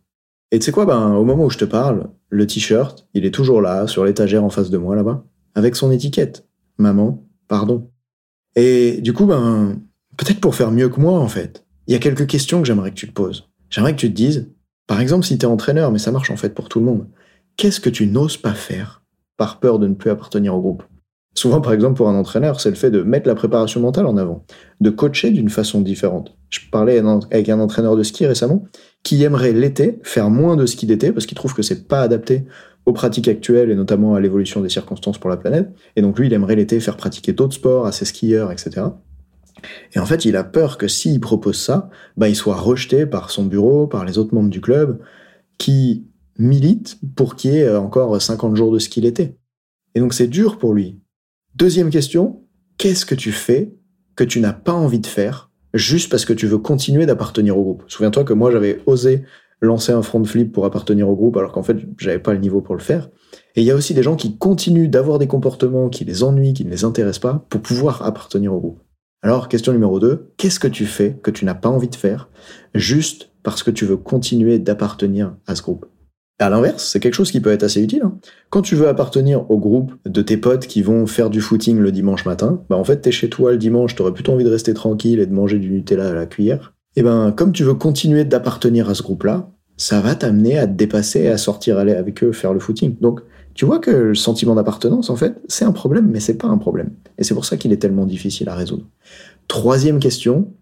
Et 0.52 0.60
tu 0.60 0.66
sais 0.66 0.72
quoi, 0.72 0.86
ben, 0.86 1.14
au 1.14 1.26
moment 1.26 1.46
où 1.46 1.50
je 1.50 1.58
te 1.58 1.66
parle, 1.66 2.10
le 2.30 2.48
t-shirt, 2.48 3.08
il 3.14 3.26
est 3.26 3.34
toujours 3.34 3.62
là, 3.62 3.88
sur 3.88 4.06
l'étagère 4.06 4.44
en 4.44 4.50
face 4.50 4.70
de 4.70 4.78
moi, 4.78 4.96
là-bas, 4.96 5.24
avec 5.54 5.76
son 5.76 5.92
étiquette. 5.92 6.48
Maman, 6.78 7.24
pardon. 7.48 7.90
Et 8.56 9.02
du 9.02 9.14
coup, 9.14 9.26
ben, 9.26 9.80
peut-être 10.18 10.40
pour 10.40 10.56
faire 10.56 10.72
mieux 10.72 10.90
que 10.90 11.00
moi, 11.00 11.20
en 11.20 11.28
fait, 11.28 11.66
il 11.88 11.94
y 11.94 11.96
a 11.96 12.00
quelques 12.00 12.28
questions 12.28 12.62
que 12.62 12.68
j'aimerais 12.68 12.92
que 12.92 12.96
tu 12.96 13.08
te 13.08 13.14
poses. 13.14 13.50
J'aimerais 13.70 13.94
que 13.94 14.00
tu 14.00 14.10
te 14.10 14.16
dises, 14.16 14.50
par 14.88 15.02
exemple, 15.02 15.26
si 15.26 15.38
tu 15.38 15.46
es 15.46 15.50
entraîneur, 15.50 15.92
mais 15.92 16.00
ça 16.00 16.12
marche 16.12 16.32
en 16.32 16.38
fait 16.38 16.56
pour 16.56 16.70
tout 16.70 16.80
le 16.80 16.86
monde, 16.86 17.08
qu'est-ce 17.58 17.80
que 17.80 17.90
tu 17.90 18.08
n'oses 18.08 18.38
pas 18.38 18.54
faire 18.54 18.99
par 19.40 19.60
peur 19.60 19.80
de 19.80 19.88
ne 19.88 19.96
plus 19.96 20.12
appartenir 20.12 20.54
au 20.54 20.60
groupe. 20.60 20.84
Souvent, 21.34 21.62
par 21.62 21.72
exemple, 21.72 21.96
pour 21.96 22.10
un 22.10 22.16
entraîneur, 22.16 22.60
c'est 22.60 22.70
le 22.70 22.76
fait 22.76 22.92
de 22.92 23.02
mettre 23.02 23.26
la 23.26 23.36
préparation 23.36 23.80
mentale 23.80 24.06
en 24.06 24.18
avant, 24.18 24.44
de 24.82 24.90
coacher 24.90 25.32
d'une 25.32 25.50
façon 25.50 25.80
différente. 25.80 26.36
Je 26.50 26.60
parlais 26.70 27.02
avec 27.32 27.48
un 27.48 27.60
entraîneur 27.62 27.96
de 27.96 28.04
ski 28.04 28.26
récemment 28.26 28.66
qui 29.02 29.24
aimerait 29.24 29.54
l'été 29.54 30.00
faire 30.04 30.30
moins 30.30 30.58
de 30.58 30.66
ski 30.66 30.86
d'été 30.86 31.14
parce 31.14 31.26
qu'il 31.26 31.38
trouve 31.38 31.54
que 31.54 31.62
c'est 31.62 31.88
pas 31.88 32.02
adapté 32.02 32.44
aux 32.86 32.92
pratiques 32.92 33.30
actuelles 33.30 33.72
et 33.72 33.76
notamment 33.76 34.16
à 34.16 34.20
l'évolution 34.20 34.60
des 34.60 34.68
circonstances 34.68 35.18
pour 35.18 35.30
la 35.30 35.38
planète. 35.38 35.70
Et 35.96 36.02
donc 36.02 36.20
lui, 36.20 36.28
il 36.28 36.34
aimerait 36.34 36.58
l'été 36.58 36.82
faire 36.82 36.98
pratiquer 36.98 37.32
d'autres 37.32 37.56
sports 37.56 37.86
à 37.88 37.94
ses 37.94 38.04
skieurs, 38.04 38.52
etc. 38.52 38.88
Et 39.96 40.00
en 40.00 40.06
fait, 40.06 40.26
il 40.26 40.36
a 40.36 40.44
peur 40.44 40.78
que 40.78 40.90
s'il 40.90 41.22
propose 41.22 41.58
ça, 41.58 41.90
bah, 42.18 42.28
il 42.28 42.36
soit 42.36 42.58
rejeté 42.58 43.06
par 43.06 43.30
son 43.30 43.46
bureau, 43.46 43.88
par 43.88 44.04
les 44.04 44.18
autres 44.18 44.36
membres 44.36 44.50
du 44.50 44.60
club, 44.60 45.00
qui 45.58 46.06
milite 46.40 46.98
pour 47.16 47.36
qu'il 47.36 47.54
y 47.54 47.58
ait 47.58 47.76
encore 47.76 48.20
50 48.20 48.56
jours 48.56 48.72
de 48.72 48.80
ski 48.80 49.02
l'été. 49.02 49.38
Et 49.94 50.00
donc 50.00 50.14
c'est 50.14 50.28
dur 50.28 50.58
pour 50.58 50.74
lui. 50.74 51.00
Deuxième 51.56 51.90
question, 51.90 52.44
qu'est-ce 52.78 53.06
que 53.06 53.16
tu 53.16 53.32
fais 53.32 53.76
que 54.16 54.24
tu 54.24 54.40
n'as 54.40 54.54
pas 54.54 54.74
envie 54.74 55.00
de 55.00 55.08
faire 55.08 55.52
juste 55.74 56.10
parce 56.10 56.26
que 56.26 56.34
tu 56.34 56.48
veux 56.48 56.58
continuer 56.58 57.06
d'appartenir 57.06 57.58
au 57.58 57.64
groupe? 57.64 57.84
Souviens-toi 57.88 58.24
que 58.24 58.34
moi 58.34 58.52
j'avais 58.52 58.82
osé 58.86 59.24
lancer 59.62 59.92
un 59.92 60.02
front 60.02 60.24
flip 60.24 60.54
pour 60.54 60.66
appartenir 60.66 61.10
au 61.10 61.16
groupe 61.16 61.36
alors 61.38 61.52
qu'en 61.52 61.64
fait 61.64 61.78
j'avais 61.98 62.20
pas 62.20 62.34
le 62.34 62.40
niveau 62.40 62.62
pour 62.62 62.76
le 62.76 62.82
faire. 62.82 63.10
Et 63.56 63.62
il 63.62 63.66
y 63.66 63.72
a 63.72 63.76
aussi 63.76 63.94
des 63.94 64.04
gens 64.04 64.16
qui 64.16 64.38
continuent 64.38 64.90
d'avoir 64.90 65.20
des 65.20 65.28
comportements 65.28 65.90
qui 65.90 66.06
les 66.06 66.24
ennuient, 66.24 66.54
qui 66.54 66.66
ne 66.66 66.72
les 66.72 66.86
intéressent 66.86 67.20
pas 67.20 67.46
pour 67.50 67.62
pouvoir 67.62 68.02
appartenir 68.04 68.54
au 68.54 68.60
groupe. 68.60 68.80
Alors, 69.22 69.50
question 69.50 69.74
numéro 69.74 70.00
2, 70.00 70.32
qu'est-ce 70.38 70.62
que 70.62 70.68
tu 70.70 70.86
fais 70.86 71.20
que 71.22 71.30
tu 71.30 71.44
n'as 71.44 71.54
pas 71.54 71.68
envie 71.68 71.90
de 71.90 71.96
faire 71.96 72.30
juste 72.74 73.32
parce 73.44 73.64
que 73.64 73.72
tu 73.72 73.86
veux 73.86 73.98
continuer 73.98 74.60
d'appartenir 74.60 75.36
à 75.46 75.56
ce 75.56 75.62
groupe? 75.62 75.88
À 76.40 76.50
l'inverse, 76.50 76.90
c'est 76.90 77.00
quelque 77.00 77.14
chose 77.14 77.32
qui 77.32 77.42
peut 77.42 77.52
être 77.52 77.64
assez 77.64 77.82
utile. 77.84 78.02
Hein. 78.04 78.18
Quand 78.50 78.62
tu 78.62 78.76
veux 78.76 78.88
appartenir 78.88 79.50
au 79.52 79.58
groupe 79.58 79.94
de 80.06 80.22
tes 80.22 80.38
potes 80.38 80.68
qui 80.68 80.82
vont 80.82 81.06
faire 81.06 81.30
du 81.30 81.42
footing 81.42 81.78
le 81.78 81.92
dimanche 81.92 82.26
matin, 82.26 82.64
bah 82.70 82.78
en 82.78 82.84
fait 82.84 83.02
t'es 83.02 83.12
chez 83.12 83.30
toi 83.30 83.52
le 83.52 83.58
dimanche, 83.58 83.96
t'aurais 83.96 84.14
plutôt 84.14 84.32
envie 84.32 84.46
de 84.46 84.50
rester 84.50 84.74
tranquille 84.74 85.20
et 85.20 85.26
de 85.26 85.34
manger 85.34 85.60
du 85.60 85.70
Nutella 85.70 86.10
à 86.10 86.14
la 86.14 86.26
cuillère. 86.26 86.74
Et 86.96 87.04
ben 87.04 87.32
comme 87.32 87.52
tu 87.52 87.64
veux 87.64 87.74
continuer 87.74 88.24
d'appartenir 88.24 88.90
à 88.90 88.96
ce 88.96 89.04
groupe-là, 89.04 89.52
ça 89.78 90.02
va 90.02 90.16
t'amener 90.16 90.58
à 90.58 90.68
te 90.68 90.74
dépasser 90.74 91.22
et 91.22 91.30
à 91.30 91.38
sortir 91.38 91.78
aller 91.78 91.94
avec 91.94 92.24
eux 92.24 92.32
faire 92.32 92.54
le 92.54 92.60
footing. 92.60 92.98
Donc 93.00 93.22
tu 93.54 93.66
vois 93.66 93.80
que 93.80 93.92
le 93.92 94.16
sentiment 94.16 94.56
d'appartenance, 94.56 95.10
en 95.10 95.18
fait, 95.18 95.36
c'est 95.50 95.66
un 95.66 95.74
problème, 95.74 96.08
mais 96.10 96.22
c'est 96.22 96.38
pas 96.38 96.48
un 96.48 96.58
problème. 96.58 96.92
Et 97.18 97.26
c'est 97.26 97.34
pour 97.34 97.44
ça 97.46 97.58
qu'il 97.58 97.74
est 97.74 97.78
tellement 97.78 98.06
difficile 98.06 98.48
à 98.48 98.56
résoudre. 98.56 98.86
Troisième 99.50 100.00
question, 100.00 100.54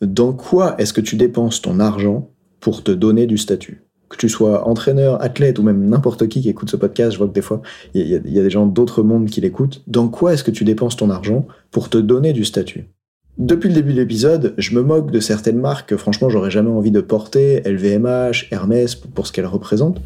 dans 0.00 0.32
quoi 0.32 0.74
est-ce 0.78 0.94
que 0.94 1.00
tu 1.02 1.16
dépenses 1.16 1.60
ton 1.60 1.80
argent 1.80 2.30
pour 2.60 2.82
te 2.82 2.90
donner 2.90 3.26
du 3.26 3.36
statut? 3.36 3.87
Que 4.08 4.16
tu 4.16 4.28
sois 4.28 4.66
entraîneur, 4.66 5.22
athlète 5.22 5.58
ou 5.58 5.62
même 5.62 5.88
n'importe 5.88 6.28
qui 6.28 6.40
qui 6.40 6.48
écoute 6.48 6.70
ce 6.70 6.76
podcast, 6.76 7.12
je 7.12 7.18
vois 7.18 7.28
que 7.28 7.32
des 7.32 7.42
fois, 7.42 7.62
il 7.94 8.06
y, 8.06 8.14
a 8.14 8.42
des 8.42 8.50
gens 8.50 8.66
d'autres 8.66 9.02
mondes 9.02 9.28
qui 9.28 9.40
l'écoutent. 9.40 9.82
Dans 9.86 10.08
quoi 10.08 10.34
est-ce 10.34 10.44
que 10.44 10.50
tu 10.50 10.64
dépenses 10.64 10.96
ton 10.96 11.10
argent 11.10 11.46
pour 11.70 11.88
te 11.88 11.98
donner 11.98 12.32
du 12.32 12.44
statut? 12.44 12.88
Depuis 13.36 13.68
le 13.68 13.74
début 13.74 13.92
de 13.92 14.00
l'épisode, 14.00 14.54
je 14.58 14.74
me 14.74 14.82
moque 14.82 15.12
de 15.12 15.20
certaines 15.20 15.60
marques 15.60 15.90
que 15.90 15.96
franchement, 15.96 16.28
j'aurais 16.28 16.50
jamais 16.50 16.70
envie 16.70 16.90
de 16.90 17.00
porter, 17.00 17.62
LVMH, 17.64 18.48
Hermès, 18.50 18.96
pour 18.96 19.26
ce 19.26 19.32
qu'elles 19.32 19.46
représentent, 19.46 20.00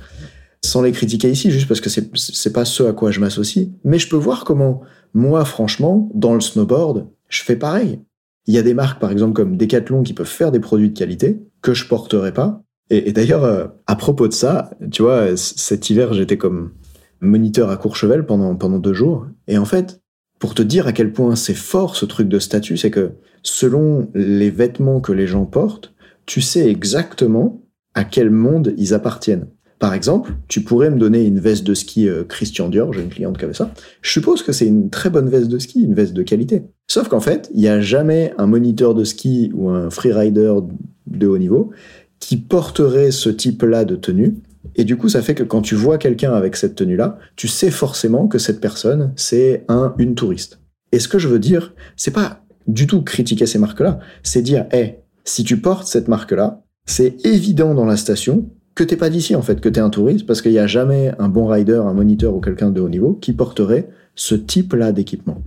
sans 0.65 0.83
les 0.83 0.93
critiquer 0.93 1.31
ici, 1.31 1.51
juste 1.51 1.67
parce 1.67 1.81
que 1.81 1.89
c'est 1.89 2.53
pas 2.53 2.65
ce 2.65 2.83
à 2.83 2.93
quoi 2.93 3.11
je 3.11 3.21
m'associe. 3.21 3.69
Mais 3.85 3.99
je 3.99 4.09
peux 4.09 4.17
voir 4.17 4.45
comment, 4.45 4.83
moi, 5.15 5.45
franchement, 5.45 6.11
dans 6.15 6.35
le 6.35 6.41
snowboard, 6.41 7.07
je 7.29 7.43
fais 7.43 7.57
pareil. 7.57 8.01
Il 8.47 8.55
y 8.55 8.59
a 8.59 8.63
des 8.63 8.75
marques, 8.75 9.01
par 9.01 9.13
exemple, 9.13 9.33
comme 9.33 9.57
Decathlon, 9.57 10.03
qui 10.03 10.13
peuvent 10.13 10.27
faire 10.27 10.53
des 10.53 10.61
produits 10.61 10.91
de 10.91 10.99
qualité 10.99 11.41
que 11.63 11.75
je 11.75 11.87
porterai 11.87 12.33
pas, 12.33 12.63
et, 12.93 13.13
d'ailleurs, 13.13 13.45
euh, 13.45 13.67
à 13.87 13.97
propos 13.97 14.29
de 14.29 14.35
ça, 14.35 14.71
tu 14.91 15.03
vois, 15.03 15.37
cet 15.37 15.89
hiver, 15.89 16.13
j'étais 16.13 16.37
comme 16.37 16.73
moniteur 17.21 17.71
à 17.71 17.77
Courchevel 17.79 18.27
pendant, 18.27 18.55
pendant 18.55 18.79
deux 18.79 18.93
jours. 18.93 19.27
Et 19.49 19.57
en 19.57 19.65
fait, 19.65 20.03
pour 20.39 20.55
te 20.55 20.63
dire 20.63 20.87
à 20.87 20.93
quel 20.93 21.13
point 21.13 21.35
c'est 21.35 21.55
fort 21.55 21.97
ce 21.97 22.05
truc 22.05 22.29
de 22.29 22.39
statut, 22.39 22.77
c'est 22.77 22.91
que 22.91 23.13
selon 23.43 24.11
les 24.15 24.51
vêtements 24.51 25.01
que 25.01 25.13
les 25.13 25.27
gens 25.27 25.47
portent, 25.47 25.95
tu 26.27 26.43
sais 26.43 26.69
exactement 26.69 27.63
à 27.95 28.05
quel 28.05 28.31
monde 28.31 28.75
ils 28.77 28.93
appartiennent. 28.93 29.47
Par 29.79 29.95
exemple, 29.95 30.35
tu 30.47 30.61
pourrais 30.61 30.91
me 30.91 30.99
donner 30.99 31.25
une 31.25 31.41
veste 31.41 31.65
de 31.65 31.75
ski 31.75 32.09
euh, 32.09 32.25
Christian 32.25 32.69
Dior, 32.69 32.93
j'ai 32.93 33.03
une 33.03 33.09
cliente 33.09 33.37
qui 33.39 33.45
avait 33.45 33.55
ça. 33.55 33.73
Je 34.01 34.13
suppose 34.13 34.43
que 34.43 34.53
c'est 34.53 34.67
une 34.67 34.91
très 34.91 35.11
bonne 35.11 35.29
veste 35.29 35.49
de 35.49 35.59
ski, 35.59 35.83
une 35.83 35.95
veste 35.95 36.13
de 36.13 36.23
qualité. 36.23 36.63
Sauf 36.89 37.09
qu'en 37.09 37.21
fait, 37.21 37.51
il 37.53 37.61
n'y 37.61 37.69
a 37.69 37.81
jamais 37.81 38.33
un 38.39 38.47
moniteur 38.47 38.95
de 38.95 39.03
ski 39.03 39.51
ou 39.55 39.71
un 39.71 39.91
freerider 39.91 40.55
de 41.07 41.27
haut 41.27 41.39
niveau 41.39 41.71
qui 42.23 42.37
porterait 42.37 43.11
ce 43.11 43.29
type-là 43.29 43.85
de 43.85 43.97
tenue. 43.97 44.37
Et 44.77 44.85
du 44.85 44.97
coup, 44.97 45.09
ça 45.09 45.23
fait 45.23 45.35
que 45.35 45.43
quand 45.43 45.61
tu 45.61 45.75
vois 45.75 45.99
quelqu'un 45.99 46.33
avec 46.33 46.55
cette 46.55 46.77
tenue-là, 46.77 47.19
tu 47.35 47.49
sais 47.49 47.73
forcément 47.73 48.29
que 48.29 48.39
cette 48.39 48.61
personne, 48.61 49.13
c'est 49.17 49.65
un, 49.67 49.93
une 49.99 50.15
touriste. 50.15 50.61
Et 50.93 51.01
ce 51.01 51.09
que 51.09 51.19
je 51.19 51.27
veux 51.27 51.41
dire, 51.41 51.75
c'est 51.97 52.13
pas 52.13 52.45
du 52.69 52.87
tout 52.87 53.03
critiquer 53.03 53.45
ces 53.45 53.59
marques-là, 53.59 53.99
c'est 54.23 54.41
dire, 54.41 54.67
hé, 54.73 55.01
si 55.25 55.43
tu 55.43 55.61
portes 55.61 55.89
cette 55.89 56.07
marque-là, 56.07 56.63
c'est 56.87 57.17
évident 57.27 57.75
dans 57.75 57.87
la 57.87 57.97
station 57.97 58.49
que 58.77 58.85
t'es 58.85 58.97
pas 58.97 59.11
d'ici 59.11 59.35
en 59.35 59.43
fait, 59.43 59.61
que 59.61 59.69
t'es 59.69 59.81
un 59.81 59.91
touriste, 59.91 60.25
parce 60.25 60.43
qu'il 60.43 60.53
n'y 60.53 60.61
a 60.61 60.69
jamais 60.69 61.13
un 61.19 61.29
bon 61.29 61.49
rider, 61.49 61.83
un 61.85 61.93
moniteur 61.93 62.37
ou 62.37 62.41
quelqu'un 62.41 62.71
de 62.71 62.81
haut 62.81 62.89
niveau 62.89 63.15
qui 63.15 63.33
porterait 63.33 63.89
ce 64.15 64.37
type-là 64.37 64.93
d'équipement. 64.93 65.43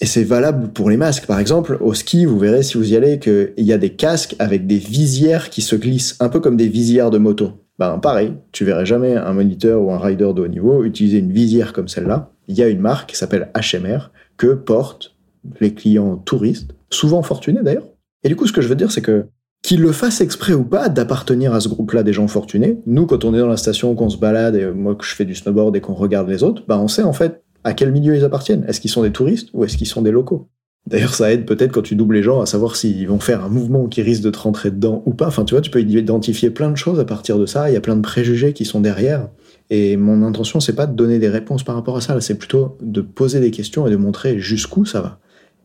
Et 0.00 0.06
c'est 0.06 0.24
valable 0.24 0.68
pour 0.72 0.90
les 0.90 0.96
masques. 0.96 1.26
Par 1.26 1.38
exemple, 1.38 1.78
au 1.80 1.94
ski, 1.94 2.24
vous 2.24 2.38
verrez 2.38 2.62
si 2.62 2.76
vous 2.76 2.92
y 2.92 2.96
allez 2.96 3.18
qu'il 3.18 3.52
y 3.58 3.72
a 3.72 3.78
des 3.78 3.90
casques 3.90 4.34
avec 4.38 4.66
des 4.66 4.78
visières 4.78 5.50
qui 5.50 5.62
se 5.62 5.76
glissent, 5.76 6.16
un 6.20 6.28
peu 6.28 6.40
comme 6.40 6.56
des 6.56 6.68
visières 6.68 7.10
de 7.10 7.18
moto. 7.18 7.52
Ben 7.78 7.98
pareil, 7.98 8.34
tu 8.52 8.64
verrais 8.64 8.86
jamais 8.86 9.16
un 9.16 9.32
moniteur 9.32 9.82
ou 9.82 9.92
un 9.92 9.98
rider 9.98 10.32
de 10.34 10.42
haut 10.42 10.48
niveau 10.48 10.84
utiliser 10.84 11.18
une 11.18 11.32
visière 11.32 11.72
comme 11.72 11.88
celle-là. 11.88 12.30
Il 12.46 12.56
y 12.56 12.62
a 12.62 12.68
une 12.68 12.80
marque 12.80 13.10
qui 13.10 13.16
s'appelle 13.16 13.50
HMR 13.54 14.10
que 14.36 14.54
portent 14.54 15.14
les 15.60 15.74
clients 15.74 16.16
touristes, 16.16 16.74
souvent 16.90 17.22
fortunés 17.22 17.62
d'ailleurs. 17.62 17.88
Et 18.22 18.28
du 18.28 18.36
coup, 18.36 18.46
ce 18.46 18.52
que 18.52 18.60
je 18.60 18.68
veux 18.68 18.76
dire, 18.76 18.92
c'est 18.92 19.02
que 19.02 19.26
qu'ils 19.62 19.80
le 19.80 19.92
fassent 19.92 20.20
exprès 20.20 20.52
ou 20.52 20.62
pas 20.62 20.90
d'appartenir 20.90 21.54
à 21.54 21.60
ce 21.60 21.70
groupe-là 21.70 22.02
des 22.02 22.12
gens 22.12 22.28
fortunés, 22.28 22.78
nous, 22.86 23.06
quand 23.06 23.24
on 23.24 23.34
est 23.34 23.38
dans 23.38 23.48
la 23.48 23.56
station, 23.56 23.94
qu'on 23.94 24.10
se 24.10 24.18
balade, 24.18 24.56
et 24.56 24.70
moi 24.70 24.94
que 24.94 25.04
je 25.04 25.14
fais 25.14 25.24
du 25.24 25.34
snowboard 25.34 25.74
et 25.74 25.80
qu'on 25.80 25.94
regarde 25.94 26.28
les 26.28 26.42
autres, 26.42 26.64
ben 26.68 26.76
on 26.76 26.86
sait 26.86 27.02
en 27.02 27.14
fait 27.14 27.42
à 27.64 27.72
quel 27.72 27.90
milieu 27.90 28.16
ils 28.16 28.24
appartiennent. 28.24 28.64
Est-ce 28.68 28.80
qu'ils 28.80 28.90
sont 28.90 29.02
des 29.02 29.12
touristes 29.12 29.48
ou 29.52 29.64
est-ce 29.64 29.76
qu'ils 29.76 29.86
sont 29.86 30.02
des 30.02 30.10
locaux? 30.10 30.48
D'ailleurs, 30.86 31.14
ça 31.14 31.32
aide 31.32 31.46
peut-être 31.46 31.72
quand 31.72 31.82
tu 31.82 31.96
doubles 31.96 32.16
les 32.16 32.22
gens 32.22 32.42
à 32.42 32.46
savoir 32.46 32.76
s'ils 32.76 33.08
vont 33.08 33.18
faire 33.18 33.42
un 33.42 33.48
mouvement 33.48 33.86
qui 33.86 34.02
risque 34.02 34.22
de 34.22 34.28
te 34.30 34.38
rentrer 34.38 34.70
dedans 34.70 35.02
ou 35.06 35.14
pas. 35.14 35.26
Enfin, 35.26 35.44
tu 35.46 35.54
vois, 35.54 35.62
tu 35.62 35.70
peux 35.70 35.80
identifier 35.80 36.50
plein 36.50 36.70
de 36.70 36.76
choses 36.76 37.00
à 37.00 37.06
partir 37.06 37.38
de 37.38 37.46
ça. 37.46 37.70
Il 37.70 37.72
y 37.72 37.76
a 37.76 37.80
plein 37.80 37.96
de 37.96 38.02
préjugés 38.02 38.52
qui 38.52 38.66
sont 38.66 38.82
derrière. 38.82 39.30
Et 39.70 39.96
mon 39.96 40.22
intention, 40.22 40.60
c'est 40.60 40.74
pas 40.74 40.86
de 40.86 40.94
donner 40.94 41.18
des 41.18 41.30
réponses 41.30 41.62
par 41.62 41.74
rapport 41.74 41.96
à 41.96 42.02
ça. 42.02 42.20
C'est 42.20 42.34
plutôt 42.34 42.76
de 42.82 43.00
poser 43.00 43.40
des 43.40 43.50
questions 43.50 43.86
et 43.86 43.90
de 43.90 43.96
montrer 43.96 44.38
jusqu'où 44.38 44.84
ça 44.84 45.00
va. 45.00 45.20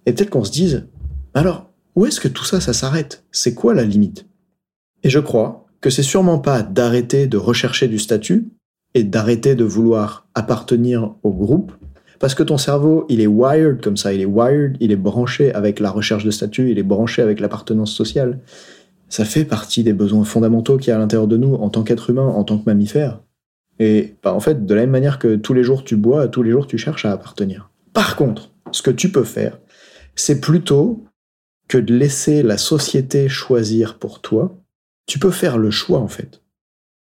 Et 0.06 0.14
peut-être 0.14 0.30
qu'on 0.30 0.46
se 0.46 0.52
dise, 0.52 0.88
alors, 1.34 1.70
où 1.96 2.06
est-ce 2.06 2.22
que 2.22 2.30
tout 2.30 2.46
ça, 2.46 2.62
ça 2.62 2.72
s'arrête? 2.72 3.26
C'est 3.32 3.54
quoi 3.54 3.74
la 3.74 3.84
limite? 3.84 4.26
Et 5.04 5.10
je 5.10 5.20
crois 5.20 5.66
que 5.82 5.90
c'est 5.90 6.02
sûrement 6.04 6.40
pas 6.40 6.62
d'arrêter 6.62 7.28
de 7.28 7.38
rechercher 7.38 7.90
du 7.90 8.00
statut 8.00 8.48
et 8.94 9.04
d'arrêter 9.04 9.56
de 9.56 9.66
vouloir 9.66 10.28
appartenir 10.34 11.16
au 11.24 11.32
groupe 11.32 11.74
parce 12.20 12.36
que 12.36 12.44
ton 12.44 12.58
cerveau, 12.58 13.06
il 13.10 13.22
est 13.22 13.28
wired 13.28 13.82
comme 13.82 13.98
ça, 13.98 14.14
il 14.14 14.20
est 14.20 14.26
wired, 14.26 14.76
il 14.82 14.92
est 14.92 14.98
branché 14.98 15.54
avec 15.54 15.80
la 15.80 15.90
recherche 15.90 16.26
de 16.26 16.32
statut, 16.32 16.70
il 16.70 16.78
est 16.78 16.84
branché 16.84 17.22
avec 17.22 17.40
l'appartenance 17.40 17.94
sociale. 17.94 18.40
Ça 19.08 19.26
fait 19.26 19.46
partie 19.46 19.84
des 19.84 19.94
besoins 19.94 20.26
fondamentaux 20.26 20.78
qu'il 20.78 20.90
y 20.90 20.92
a 20.92 20.98
à 20.98 21.00
l'intérieur 21.00 21.28
de 21.28 21.38
nous 21.38 21.56
en 21.56 21.70
tant 21.70 21.84
qu'être 21.84 22.10
humain, 22.10 22.28
en 22.28 22.44
tant 22.44 22.58
que 22.58 22.66
mammifère. 22.66 23.22
Et 23.80 24.16
bah, 24.22 24.34
en 24.34 24.42
fait, 24.42 24.66
de 24.66 24.74
la 24.76 24.82
même 24.82 24.90
manière 24.90 25.18
que 25.18 25.38
tous 25.38 25.54
les 25.54 25.64
jours 25.64 25.86
tu 25.86 25.96
bois, 25.96 26.28
tous 26.28 26.44
les 26.44 26.52
jours 26.52 26.68
tu 26.68 26.78
cherches 26.78 27.06
à 27.06 27.14
appartenir. 27.14 27.72
Par 27.94 28.18
contre, 28.18 28.52
ce 28.72 28.82
que 28.82 28.92
tu 28.92 29.10
peux 29.10 29.24
faire, 29.24 29.58
c'est 30.16 30.42
plutôt 30.42 31.06
que 31.70 31.78
de 31.78 31.96
laisser 31.96 32.44
la 32.44 32.58
société 32.58 33.30
choisir 33.30 33.98
pour 33.98 34.20
toi. 34.20 34.58
Tu 35.06 35.20
peux 35.20 35.32
faire 35.32 35.58
le 35.58 35.72
choix 35.72 36.00
en 36.00 36.10
fait. 36.10 36.42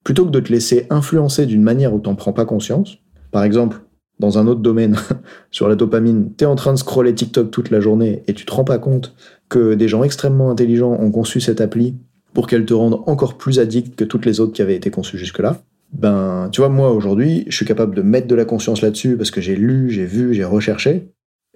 Plutôt 0.03 0.25
que 0.25 0.31
de 0.31 0.39
te 0.41 0.51
laisser 0.51 0.85
influencer 0.89 1.45
d'une 1.45 1.63
manière 1.63 1.93
où 1.93 2.01
tu 2.01 2.09
n'en 2.09 2.15
prends 2.15 2.33
pas 2.33 2.45
conscience. 2.45 2.97
Par 3.31 3.43
exemple, 3.43 3.84
dans 4.19 4.37
un 4.37 4.47
autre 4.47 4.61
domaine, 4.61 4.97
sur 5.51 5.67
la 5.67 5.75
dopamine, 5.75 6.31
tu 6.37 6.43
es 6.43 6.47
en 6.47 6.55
train 6.55 6.73
de 6.73 6.77
scroller 6.77 7.13
TikTok 7.13 7.51
toute 7.51 7.69
la 7.69 7.79
journée 7.79 8.23
et 8.27 8.33
tu 8.33 8.45
te 8.45 8.53
rends 8.53 8.63
pas 8.63 8.77
compte 8.77 9.13
que 9.49 9.73
des 9.73 9.87
gens 9.87 10.03
extrêmement 10.03 10.49
intelligents 10.49 10.97
ont 10.99 11.11
conçu 11.11 11.39
cette 11.39 11.61
appli 11.61 11.95
pour 12.33 12.47
qu'elle 12.47 12.65
te 12.65 12.73
rende 12.73 13.01
encore 13.07 13.37
plus 13.37 13.59
addict 13.59 13.95
que 13.95 14.03
toutes 14.03 14.25
les 14.25 14.39
autres 14.39 14.53
qui 14.53 14.61
avaient 14.61 14.75
été 14.75 14.89
conçues 14.89 15.17
jusque-là. 15.17 15.61
Ben, 15.93 16.49
tu 16.51 16.61
vois, 16.61 16.69
moi 16.69 16.91
aujourd'hui, 16.91 17.45
je 17.47 17.55
suis 17.55 17.65
capable 17.65 17.95
de 17.95 18.01
mettre 18.01 18.27
de 18.27 18.35
la 18.35 18.45
conscience 18.45 18.81
là-dessus 18.81 19.15
parce 19.15 19.31
que 19.31 19.39
j'ai 19.39 19.55
lu, 19.55 19.89
j'ai 19.89 20.05
vu, 20.05 20.33
j'ai 20.33 20.43
recherché. 20.43 21.09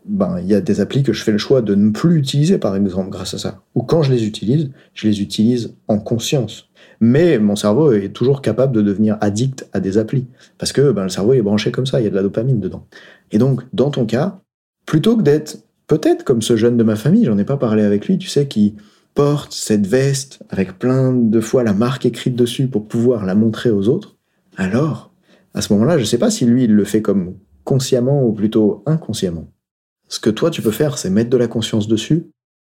Ben, 0.06 0.40
il 0.40 0.48
y 0.48 0.54
a 0.54 0.62
des 0.62 0.80
applis 0.80 1.04
que 1.04 1.12
je 1.12 1.24
fais 1.24 1.34
le 1.34 1.38
choix 1.38 1.62
de 1.62 1.76
ne 1.76 1.92
plus 1.92 2.18
utiliser, 2.18 2.58
par 2.58 2.76
exemple, 2.76 3.10
grâce 3.10 3.34
à 3.34 3.38
ça. 3.38 3.62
Ou 3.76 3.84
quand 3.84 4.02
je 4.02 4.14
les 4.14 4.26
utilise, 4.26 4.72
je 4.94 5.08
les 5.08 5.22
utilise 5.22 5.76
en 5.90 6.00
conscience. 6.00 6.69
Mais 7.00 7.40
mon 7.40 7.56
cerveau 7.56 7.94
est 7.94 8.10
toujours 8.10 8.42
capable 8.42 8.76
de 8.76 8.82
devenir 8.82 9.18
addict 9.22 9.68
à 9.74 9.80
des 9.80 9.98
applis. 9.98 10.28
Parce 10.58 10.74
que 10.74 10.92
ben, 10.92 11.04
le 11.04 11.10
cerveau 11.10 11.34
est 11.34 11.42
branché 11.42 11.72
comme 11.72 11.86
ça, 11.86 12.02
il 12.02 12.04
y 12.04 12.08
a 12.08 12.10
de 12.10 12.16
la 12.16 12.24
dopamine 12.24 12.60
dedans. 12.60 12.88
Et 13.32 13.38
donc, 13.38 13.62
dans 13.74 13.90
ton 13.90 14.06
cas, 14.06 14.42
plutôt 14.86 15.16
que 15.16 15.22
d'être 15.22 15.58
peut-être 15.88 16.24
comme 16.24 16.42
ce 16.42 16.56
jeune 16.56 16.78
de 16.78 16.84
ma 16.84 16.96
famille, 16.96 17.26
j'en 17.26 17.38
ai 17.38 17.46
pas 17.46 17.58
parlé 17.58 17.84
avec 17.84 18.08
lui, 18.08 18.18
tu 18.18 18.28
sais, 18.28 18.48
qui 18.48 18.76
porte 19.16 19.54
cette 19.54 19.88
veste 19.88 20.44
avec 20.50 20.78
plein 20.78 21.14
de 21.14 21.42
fois 21.42 21.64
la 21.64 21.74
marque 21.74 22.06
écrite 22.06 22.36
dessus 22.36 22.68
pour 22.68 22.88
pouvoir 22.88 23.26
la 23.26 23.36
montrer 23.36 23.72
aux 23.72 23.88
autres, 23.88 24.16
alors, 24.60 25.14
à 25.54 25.62
ce 25.62 25.72
moment-là, 25.74 25.98
je 25.98 26.04
sais 26.04 26.18
pas 26.18 26.30
si 26.30 26.46
lui, 26.46 26.66
il 26.66 26.74
le 26.74 26.84
fait 26.84 27.02
comme 27.02 27.36
consciemment 27.64 28.26
ou 28.26 28.34
plutôt 28.34 28.84
inconsciemment. 28.86 29.48
Ce 30.10 30.20
que 30.20 30.30
toi, 30.30 30.50
tu 30.50 30.62
peux 30.62 30.72
faire, 30.72 30.98
c'est 30.98 31.10
mettre 31.10 31.30
de 31.30 31.38
la 31.38 31.48
conscience 31.48 31.88
dessus. 31.88 32.30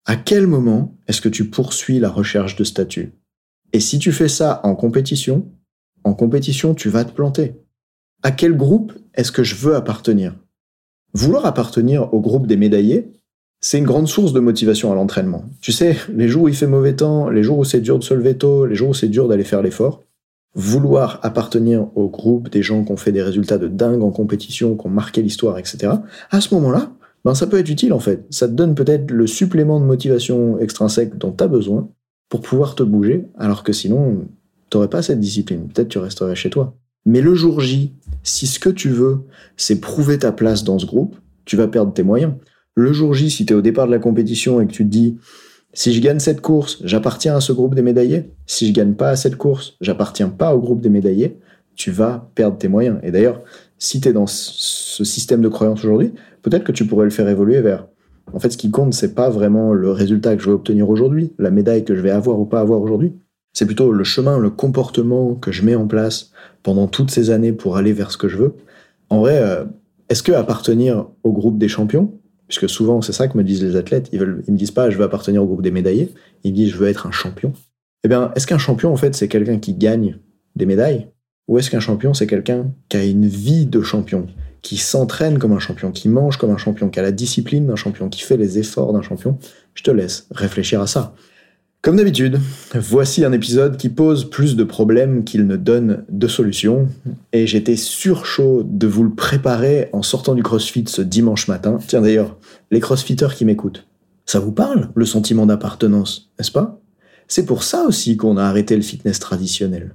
À 0.05 0.15
quel 0.15 0.47
moment 0.47 0.97
est-ce 1.07 1.19
que 1.19 1.29
tu 1.29 1.49
poursuis 1.49 1.99
la 1.99 2.09
recherche 2.09 2.55
de 2.55 2.63
statut? 2.63 3.13
Et 3.73 3.79
si 3.79 3.99
tu 3.99 4.11
fais 4.11 4.29
ça 4.29 4.61
en 4.63 4.75
compétition, 4.75 5.47
en 6.03 6.13
compétition, 6.13 6.75
tu 6.75 6.89
vas 6.89 7.03
te 7.03 7.11
planter. 7.11 7.55
À 8.21 8.31
quel 8.31 8.55
groupe 8.55 8.93
est-ce 9.15 9.31
que 9.31 9.43
je 9.43 9.55
veux 9.55 9.75
appartenir? 9.75 10.35
Vouloir 11.13 11.45
appartenir 11.45 12.13
au 12.13 12.21
groupe 12.21 12.47
des 12.47 12.57
médaillés, 12.57 13.11
c'est 13.59 13.77
une 13.77 13.85
grande 13.85 14.07
source 14.07 14.33
de 14.33 14.39
motivation 14.39 14.91
à 14.91 14.95
l'entraînement. 14.95 15.45
Tu 15.61 15.71
sais, 15.71 15.97
les 16.13 16.27
jours 16.27 16.43
où 16.43 16.47
il 16.49 16.55
fait 16.55 16.67
mauvais 16.67 16.95
temps, 16.95 17.29
les 17.29 17.43
jours 17.43 17.57
où 17.57 17.63
c'est 17.63 17.81
dur 17.81 17.97
de 17.97 18.03
se 18.03 18.13
lever 18.13 18.37
tôt, 18.37 18.65
les 18.65 18.75
jours 18.75 18.89
où 18.89 18.93
c'est 18.93 19.07
dur 19.07 19.27
d'aller 19.27 19.43
faire 19.43 19.61
l'effort, 19.61 20.03
vouloir 20.53 21.19
appartenir 21.23 21.87
au 21.95 22.09
groupe 22.09 22.49
des 22.49 22.61
gens 22.61 22.83
qui 22.83 22.91
ont 22.91 22.97
fait 22.97 23.11
des 23.11 23.23
résultats 23.23 23.57
de 23.57 23.67
dingue 23.67 24.03
en 24.03 24.11
compétition, 24.11 24.75
qui 24.75 24.85
ont 24.85 24.89
marqué 24.89 25.21
l'histoire, 25.21 25.57
etc., 25.57 25.93
à 26.29 26.41
ce 26.41 26.53
moment-là, 26.53 26.91
ben 27.25 27.33
ça 27.33 27.47
peut 27.47 27.57
être 27.57 27.69
utile 27.69 27.93
en 27.93 27.99
fait. 27.99 28.25
Ça 28.29 28.47
te 28.47 28.53
donne 28.53 28.75
peut-être 28.75 29.09
le 29.09 29.27
supplément 29.27 29.79
de 29.79 29.85
motivation 29.85 30.59
extrinsèque 30.59 31.17
dont 31.17 31.31
tu 31.31 31.43
as 31.43 31.47
besoin 31.47 31.89
pour 32.33 32.41
pouvoir 32.41 32.73
te 32.73 32.81
bouger, 32.81 33.27
alors 33.37 33.61
que 33.61 33.71
sinon, 33.71 34.27
t'aurais 34.71 34.87
pas 34.87 35.03
cette 35.03 35.19
discipline. 35.19 35.67
Peut-être 35.67 35.89
tu 35.89 35.99
resterais 35.99 36.35
chez 36.35 36.49
toi. 36.49 36.75
Mais 37.05 37.21
le 37.21 37.35
jour 37.35 37.59
J, 37.59 37.93
si 38.23 38.47
ce 38.47 38.57
que 38.57 38.71
tu 38.71 38.89
veux, 38.89 39.19
c'est 39.55 39.79
prouver 39.79 40.17
ta 40.17 40.31
place 40.31 40.63
dans 40.63 40.79
ce 40.79 40.87
groupe, 40.87 41.15
tu 41.45 41.55
vas 41.57 41.67
perdre 41.67 41.93
tes 41.93 42.01
moyens. 42.01 42.33
Le 42.73 42.91
jour 42.91 43.13
J, 43.13 43.29
si 43.29 43.45
tu 43.45 43.53
es 43.53 43.55
au 43.55 43.61
départ 43.61 43.85
de 43.85 43.91
la 43.91 43.99
compétition 43.99 44.59
et 44.59 44.65
que 44.65 44.71
tu 44.71 44.83
te 44.83 44.89
dis, 44.89 45.19
si 45.73 45.93
je 45.93 46.01
gagne 46.01 46.17
cette 46.17 46.41
course, 46.41 46.81
j'appartiens 46.83 47.35
à 47.35 47.39
ce 47.39 47.53
groupe 47.53 47.75
des 47.75 47.83
médaillés. 47.83 48.31
Si 48.47 48.65
je 48.65 48.73
gagne 48.73 48.95
pas 48.95 49.09
à 49.09 49.15
cette 49.15 49.35
course, 49.35 49.77
j'appartiens 49.79 50.29
pas 50.29 50.55
au 50.55 50.59
groupe 50.59 50.81
des 50.81 50.89
médaillés. 50.89 51.37
Tu 51.75 51.91
vas 51.91 52.31
perdre 52.33 52.57
tes 52.57 52.67
moyens. 52.67 52.97
Et 53.03 53.11
d'ailleurs, 53.11 53.43
si 53.77 54.01
tu 54.01 54.09
es 54.09 54.11
dans 54.11 54.25
ce 54.25 55.03
système 55.03 55.43
de 55.43 55.49
croyance 55.49 55.85
aujourd'hui, 55.85 56.13
peut-être 56.41 56.63
que 56.63 56.71
tu 56.71 56.87
pourrais 56.87 57.05
le 57.05 57.11
faire 57.11 57.29
évoluer 57.29 57.61
vers. 57.61 57.85
En 58.31 58.39
fait, 58.39 58.51
ce 58.51 58.57
qui 58.57 58.71
compte, 58.71 58.93
c'est 58.93 59.13
pas 59.13 59.29
vraiment 59.29 59.73
le 59.73 59.91
résultat 59.91 60.35
que 60.35 60.41
je 60.41 60.47
vais 60.47 60.53
obtenir 60.53 60.89
aujourd'hui, 60.89 61.33
la 61.37 61.51
médaille 61.51 61.83
que 61.83 61.95
je 61.95 62.01
vais 62.01 62.09
avoir 62.09 62.39
ou 62.39 62.45
pas 62.45 62.61
avoir 62.61 62.81
aujourd'hui. 62.81 63.13
C'est 63.53 63.65
plutôt 63.65 63.91
le 63.91 64.03
chemin, 64.03 64.39
le 64.39 64.49
comportement 64.49 65.35
que 65.35 65.51
je 65.51 65.63
mets 65.63 65.75
en 65.75 65.87
place 65.87 66.31
pendant 66.63 66.87
toutes 66.87 67.11
ces 67.11 67.29
années 67.29 67.53
pour 67.53 67.77
aller 67.77 67.93
vers 67.93 68.11
ce 68.11 68.17
que 68.17 68.27
je 68.27 68.37
veux. 68.37 68.55
En 69.09 69.19
vrai, 69.19 69.37
euh, 69.39 69.65
est-ce 70.09 70.23
que 70.23 70.31
appartenir 70.31 71.07
au 71.23 71.31
groupe 71.31 71.57
des 71.57 71.67
champions, 71.67 72.11
puisque 72.47 72.69
souvent 72.69 73.01
c'est 73.01 73.13
ça 73.13 73.27
que 73.27 73.37
me 73.37 73.43
disent 73.43 73.63
les 73.63 73.75
athlètes, 73.75 74.09
ils, 74.11 74.19
veulent, 74.19 74.43
me 74.47 74.57
disent 74.57 74.71
pas 74.71 74.89
je 74.89 74.97
veux 74.97 75.03
appartenir 75.03 75.43
au 75.43 75.45
groupe 75.45 75.61
des 75.61 75.71
médaillés, 75.71 76.13
ils 76.43 76.53
disent 76.53 76.71
je 76.71 76.77
veux 76.77 76.87
être 76.87 77.05
un 77.05 77.11
champion. 77.11 77.53
Eh 78.03 78.07
bien, 78.07 78.31
est-ce 78.35 78.47
qu'un 78.47 78.57
champion 78.57 78.91
en 78.91 78.97
fait 78.97 79.13
c'est 79.13 79.27
quelqu'un 79.27 79.59
qui 79.59 79.73
gagne 79.73 80.17
des 80.55 80.65
médailles 80.65 81.07
ou 81.47 81.57
est-ce 81.57 81.69
qu'un 81.69 81.79
champion, 81.79 82.13
c'est 82.13 82.27
quelqu'un 82.27 82.71
qui 82.89 82.97
a 82.97 83.03
une 83.03 83.27
vie 83.27 83.65
de 83.65 83.81
champion, 83.81 84.27
qui 84.63 84.77
s'entraîne 84.77 85.37
comme 85.37 85.51
un 85.51 85.59
champion, 85.59 85.91
qui 85.91 86.09
mange 86.09 86.37
comme 86.37 86.49
un 86.49 86.57
champion, 86.57 86.89
qui 86.89 86.99
a 86.99 87.03
la 87.03 87.11
discipline 87.11 87.67
d'un 87.67 87.75
champion, 87.75 88.09
qui 88.09 88.21
fait 88.21 88.37
les 88.37 88.57
efforts 88.57 88.93
d'un 88.93 89.03
champion 89.03 89.37
Je 89.75 89.83
te 89.83 89.91
laisse 89.91 90.25
réfléchir 90.31 90.81
à 90.81 90.87
ça. 90.87 91.13
Comme 91.81 91.97
d'habitude, 91.97 92.39
voici 92.73 93.25
un 93.25 93.33
épisode 93.33 93.75
qui 93.75 93.89
pose 93.89 94.29
plus 94.29 94.55
de 94.55 94.63
problèmes 94.63 95.25
qu'il 95.25 95.45
ne 95.47 95.57
donne 95.57 96.05
de 96.07 96.27
solutions, 96.29 96.87
et 97.33 97.45
j'étais 97.45 97.75
sur 97.75 98.25
chaud 98.25 98.63
de 98.65 98.87
vous 98.87 99.03
le 99.03 99.13
préparer 99.13 99.89
en 99.91 100.01
sortant 100.01 100.33
du 100.33 100.43
CrossFit 100.43 100.85
ce 100.87 101.01
dimanche 101.01 101.49
matin. 101.49 101.77
Tiens 101.85 102.01
d'ailleurs, 102.01 102.37
les 102.71 102.79
CrossFitters 102.79 103.35
qui 103.35 103.43
m'écoutent, 103.43 103.85
ça 104.25 104.39
vous 104.39 104.53
parle, 104.53 104.91
le 104.95 105.05
sentiment 105.05 105.45
d'appartenance, 105.45 106.31
n'est-ce 106.39 106.51
pas? 106.51 106.79
C'est 107.27 107.45
pour 107.45 107.63
ça 107.63 107.83
aussi 107.85 108.15
qu'on 108.15 108.37
a 108.37 108.43
arrêté 108.45 108.77
le 108.77 108.81
fitness 108.81 109.19
traditionnel 109.19 109.93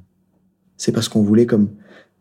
c'est 0.78 0.92
parce 0.92 1.10
qu'on 1.10 1.22
voulait 1.22 1.44
comme 1.44 1.68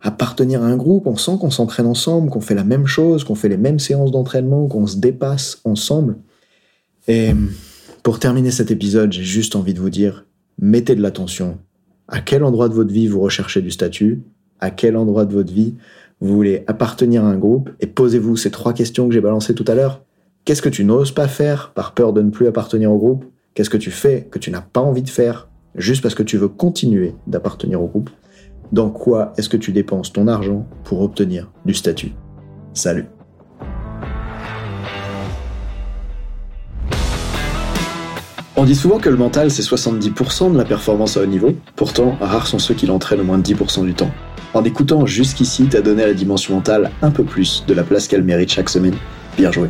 appartenir 0.01 0.63
à 0.63 0.67
un 0.67 0.77
groupe, 0.77 1.07
on 1.07 1.17
sent 1.17 1.37
qu'on 1.39 1.49
s'entraîne 1.49 1.87
ensemble, 1.87 2.29
qu'on 2.29 2.41
fait 2.41 2.55
la 2.55 2.63
même 2.63 2.85
chose, 2.85 3.23
qu'on 3.23 3.35
fait 3.35 3.49
les 3.49 3.57
mêmes 3.57 3.79
séances 3.79 4.11
d'entraînement, 4.11 4.67
qu'on 4.67 4.87
se 4.87 4.97
dépasse 4.97 5.59
ensemble. 5.63 6.17
Et 7.07 7.33
pour 8.03 8.19
terminer 8.19 8.51
cet 8.51 8.71
épisode, 8.71 9.11
j'ai 9.11 9.23
juste 9.23 9.55
envie 9.55 9.73
de 9.73 9.79
vous 9.79 9.89
dire, 9.89 10.25
mettez 10.59 10.95
de 10.95 11.01
l'attention. 11.01 11.57
À 12.07 12.21
quel 12.21 12.43
endroit 12.43 12.69
de 12.69 12.73
votre 12.73 12.91
vie 12.91 13.07
vous 13.07 13.19
recherchez 13.19 13.61
du 13.61 13.71
statut? 13.71 14.23
À 14.59 14.71
quel 14.71 14.95
endroit 14.95 15.25
de 15.25 15.33
votre 15.33 15.53
vie 15.53 15.75
vous 16.19 16.33
voulez 16.33 16.63
appartenir 16.67 17.25
à 17.25 17.27
un 17.27 17.37
groupe? 17.37 17.69
Et 17.79 17.87
posez-vous 17.87 18.37
ces 18.37 18.51
trois 18.51 18.73
questions 18.73 19.07
que 19.07 19.13
j'ai 19.13 19.21
balancées 19.21 19.55
tout 19.55 19.65
à 19.67 19.75
l'heure. 19.75 20.03
Qu'est-ce 20.45 20.61
que 20.61 20.69
tu 20.69 20.85
n'oses 20.85 21.11
pas 21.11 21.27
faire 21.27 21.73
par 21.73 21.93
peur 21.93 22.13
de 22.13 22.21
ne 22.21 22.29
plus 22.29 22.47
appartenir 22.47 22.91
au 22.91 22.97
groupe? 22.97 23.25
Qu'est-ce 23.53 23.69
que 23.69 23.77
tu 23.77 23.91
fais 23.91 24.27
que 24.31 24.39
tu 24.39 24.51
n'as 24.51 24.61
pas 24.61 24.79
envie 24.79 25.01
de 25.01 25.09
faire 25.09 25.49
juste 25.75 26.01
parce 26.01 26.15
que 26.15 26.23
tu 26.23 26.37
veux 26.37 26.47
continuer 26.47 27.15
d'appartenir 27.27 27.81
au 27.81 27.87
groupe? 27.87 28.09
Dans 28.71 28.89
quoi 28.89 29.33
est-ce 29.37 29.49
que 29.49 29.57
tu 29.57 29.71
dépenses 29.71 30.13
ton 30.13 30.27
argent 30.27 30.65
pour 30.83 31.01
obtenir 31.01 31.49
du 31.65 31.73
statut? 31.73 32.13
Salut 32.73 33.05
On 38.55 38.65
dit 38.65 38.75
souvent 38.75 38.97
que 38.97 39.09
le 39.09 39.17
mental 39.17 39.51
c'est 39.51 39.61
70% 39.61 40.51
de 40.51 40.57
la 40.57 40.65
performance 40.65 41.15
à 41.15 41.21
haut 41.21 41.27
niveau, 41.27 41.53
pourtant 41.75 42.17
rares 42.19 42.47
sont 42.47 42.59
ceux 42.59 42.73
qui 42.73 42.87
l'entraînent 42.87 43.21
au 43.21 43.23
moins 43.23 43.39
10% 43.39 43.85
du 43.85 43.93
temps. 43.93 44.09
En 44.53 44.63
écoutant 44.63 45.05
jusqu'ici, 45.05 45.67
t'as 45.69 45.81
donné 45.81 46.03
à 46.03 46.07
la 46.07 46.13
dimension 46.15 46.55
mentale 46.55 46.89
un 47.03 47.11
peu 47.11 47.23
plus 47.23 47.63
de 47.67 47.73
la 47.75 47.83
place 47.83 48.07
qu'elle 48.07 48.23
mérite 48.23 48.51
chaque 48.51 48.69
semaine. 48.69 48.95
Bien 49.37 49.51
joué. 49.51 49.69